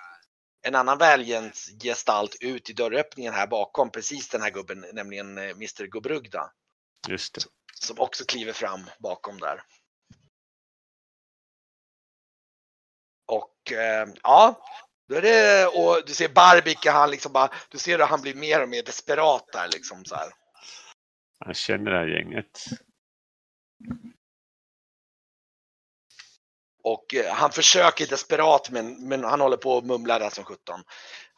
[0.61, 5.49] en annan valiant gestalt ut i dörröppningen här bakom, precis den här gubben, nämligen eh,
[5.49, 6.51] Mr Gubrugda.
[7.07, 7.41] Just det.
[7.73, 9.64] Som också kliver fram bakom där.
[13.26, 14.65] Och eh, ja,
[15.09, 18.35] då är det, och du ser Barbicka, han liksom bara, du ser hur han blir
[18.35, 20.27] mer och mer desperat där liksom så här.
[21.39, 22.65] Han känner det här gänget.
[26.84, 30.84] Och eh, han försöker desperat men, men han håller på och mumlar där som sjutton.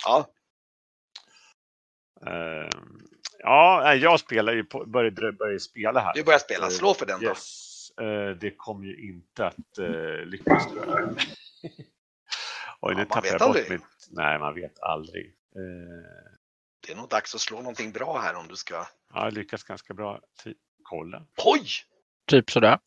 [0.05, 0.25] Ja,
[2.21, 3.07] Ehm,
[3.39, 6.13] ja, jag spelar ju på, börjar, börjar spela här.
[6.13, 7.25] du börjar spela, slå för den då.
[7.25, 7.91] Yes.
[8.01, 11.21] Eh, det kommer ju inte att uh, lyckas jag.
[12.85, 13.69] Oj, Ja, nu man tappar vet jag bort aldrig.
[13.71, 13.87] mitt...
[14.11, 15.25] Nej, man vet aldrig.
[15.55, 16.31] Eh,
[16.87, 18.75] Det är nog dags att slå någonting bra här om du ska.
[19.13, 20.19] ja, jag lyckas ganska bra.
[20.83, 21.25] Kolla.
[21.45, 21.67] Oj!
[22.27, 22.79] Typ sådär.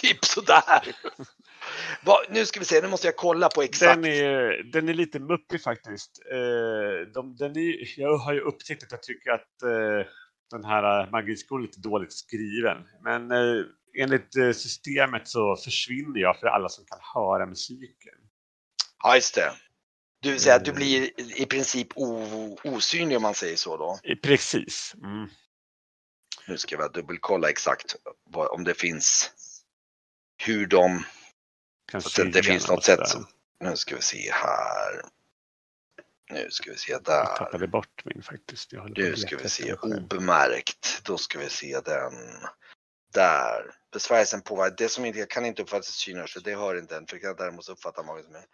[0.00, 0.80] Typ sådär.
[2.04, 4.02] Vad- nu ska vi se, nu måste jag kolla på exakt.
[4.02, 6.10] Den är, den är lite muppig faktiskt.
[6.32, 10.06] Eh, de, den är, jag har ju upptäckt att jag tycker att eh,
[10.50, 12.88] den här magiskolan är lite dåligt skriven.
[13.02, 13.64] Men eh,
[13.98, 18.14] enligt eh, systemet så försvinner jag för alla som kan höra musiken.
[19.02, 19.52] Ja, just det.
[20.20, 20.78] Du vill säga att du Mm.
[20.78, 21.88] blir i princip
[22.64, 23.98] osynlig om man säger så då.
[24.02, 24.94] Eh, Precis.
[25.02, 25.28] Mm.
[26.46, 29.30] Nu ska vi dubbelkolla exakt vad, om det finns
[30.42, 31.04] hur de,
[31.86, 33.26] Kan att det inte finns något sätt som,
[33.60, 35.02] nu ska vi se här.
[36.30, 37.24] Nu ska vi se Jag där.
[37.36, 38.72] tappade bort min faktiskt.
[38.72, 41.00] Jag Nu ska vi se, obemärkt.
[41.04, 42.12] Då ska vi se den.
[43.12, 43.74] Där.
[43.92, 44.76] Besvärjelsen påverkar.
[44.76, 47.06] Det som inte kan inte uppfattas synhörsel, det hör inte den.
[47.06, 48.44] För kan däremot uppfatta magen som är.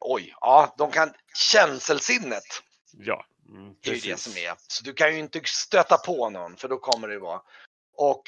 [0.00, 1.12] Oj, ja, de kan
[1.52, 2.44] känselsinnet.
[2.92, 4.54] Ja, mm, Det är ju det som är.
[4.68, 7.40] Så du kan ju inte stöta på någon för då kommer det vara.
[7.96, 8.22] Och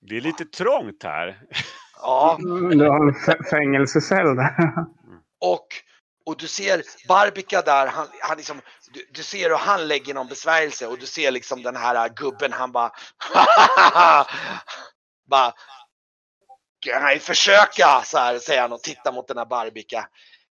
[0.00, 1.40] Det är lite trångt här.
[1.96, 4.54] ja, Mm, Du har en fä- fängelsecell där.
[5.40, 5.66] och,
[6.26, 8.60] och du ser Barbika där, han, han liksom,
[8.92, 12.52] du, du ser hur han lägger någon besvärjelse och du ser liksom den här gubben,
[12.52, 12.90] han bara
[15.26, 15.52] bara
[16.80, 20.08] kan jag försöka så här säger han och tittar mot den här Barbika.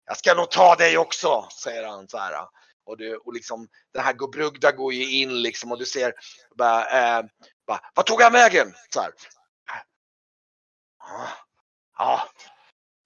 [0.07, 2.47] Jag ska nog ta dig också, säger han så här.
[2.85, 6.13] Och, du, och liksom den här Gobrugda går ju in liksom och du ser
[6.57, 6.85] bara,
[7.19, 7.25] eh,
[7.67, 8.73] bara vad tog han vägen?
[8.89, 9.11] Så här.
[10.99, 11.29] Ja,
[11.97, 12.29] Ja,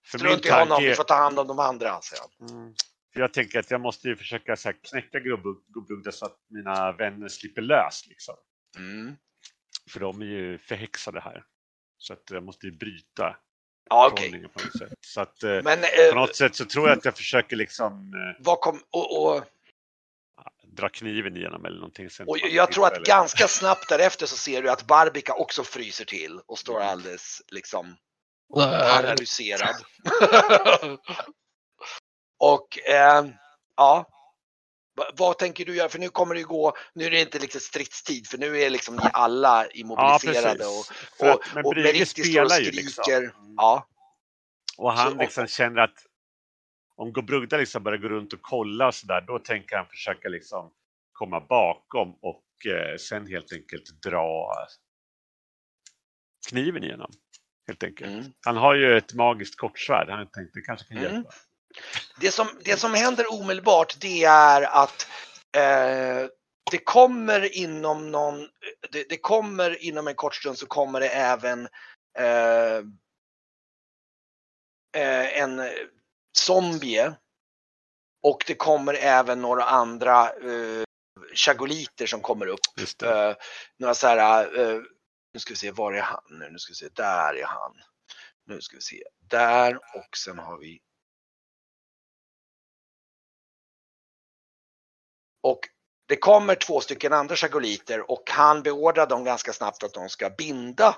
[0.06, 2.50] För strunt i honom, tanke vi får ta hand om de andra, säger han.
[2.50, 2.74] Mm.
[3.14, 6.92] För Jag tänker att jag måste ju försöka så här, knäcka gubbugda så att mina
[6.92, 8.08] vänner slipper lös.
[8.08, 8.36] Liksom.
[8.78, 9.16] Mm.
[9.90, 11.44] För de är ju förhäxade här.
[11.98, 13.38] Så att jag måste ju bryta
[13.92, 14.24] Ja, okej.
[14.24, 14.98] trollningen på något sätt.
[15.02, 18.14] Så att eh, Men på eh, något sätt så tror jag att jag försöker liksom
[18.14, 19.44] eh, vad kom, och, och,
[20.64, 22.10] dra kniven igenom eller någonting.
[22.10, 23.16] Sen och jag tror att tillfälle.
[23.16, 26.88] ganska snabbt därefter så ser du att Barbika också fryser till och står Mm.
[26.88, 27.96] alldeles liksom
[28.56, 29.76] paralyserad.
[32.40, 33.26] och eh,
[33.76, 34.06] ja.
[35.02, 35.90] Va- Vad tänker du göra?
[35.90, 38.70] För nu kommer det ju gå, nu är det inte liksom stridstid för nu är
[38.70, 41.18] liksom ni alla Ja, immobiliserade och, precis.
[41.20, 42.82] För och, att, men och Meritti står och spelar ju skriker.
[42.84, 43.14] liksom.
[43.14, 43.54] Mm.
[43.58, 43.88] Ja,
[44.78, 46.06] Och han Så- liksom känner att
[46.96, 50.72] om Gobrugda liksom börjar gå runt och kolla och sådär, då tänker han försöka liksom
[51.12, 54.54] komma bakom och eh, sen helt enkelt dra
[56.50, 57.12] kniven igenom.
[57.68, 58.12] Helt enkelt.
[58.12, 58.26] Mm.
[58.46, 60.10] Han har ju ett magiskt kortsvärd.
[60.10, 61.24] Han tänkte det kanske kan Mm.
[62.20, 65.08] Det som, det som händer omedelbart det är att
[65.56, 66.30] eh,
[66.72, 68.48] det kommer inom någon,
[68.92, 71.68] det, det kommer inom en kort stund så kommer det även
[72.18, 72.78] eh,
[74.98, 75.70] eh, en
[76.38, 77.14] zombie
[78.24, 80.84] och det kommer även några andra eh,
[81.34, 82.60] chagoliter som kommer upp.
[83.04, 83.36] Eh,
[83.78, 84.82] några så här, eh,
[85.34, 86.50] nu ska vi se, var är han nu?
[86.52, 87.74] Nu ska vi se, där är han.
[88.46, 90.80] Nu ska vi se, där och sen har vi
[95.44, 95.60] Och
[96.08, 100.30] det kommer två stycken andra chagoliter och han beordrar dem ganska snabbt att de ska
[100.30, 100.96] binda.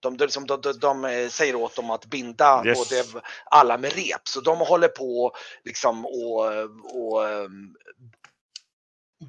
[0.00, 2.78] De, de, de, de, eh, säger åt dem att binda Yes.
[2.78, 4.28] både alla med rep.
[4.28, 5.32] Så de håller på
[5.64, 6.44] liksom och,
[7.04, 7.74] och ehm,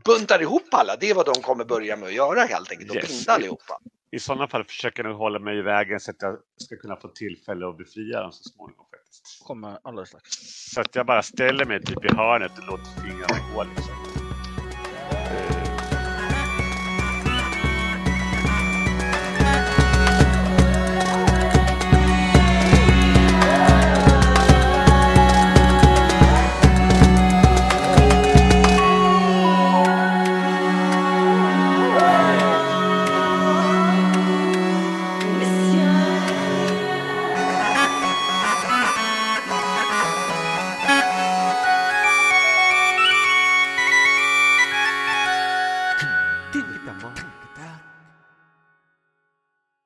[0.06, 0.96] buntar ihop alla.
[0.96, 2.90] Det är vad de kommer börja med att göra helt enkelt.
[2.90, 3.08] Och Yes.
[3.08, 3.80] binda allihopa.
[4.12, 6.96] I sådana fall försöker jag nog hålla mig i vägen så att jag ska kunna
[6.96, 8.86] få tillfälle att befria dem så småningom.
[8.92, 9.44] Faktiskt.
[9.48, 10.30] Kommer alldeles strax.
[10.74, 13.64] Så att jag bara ställer mig typ i hörnet och låter fingrarna gå.
[13.64, 14.07] Liksom.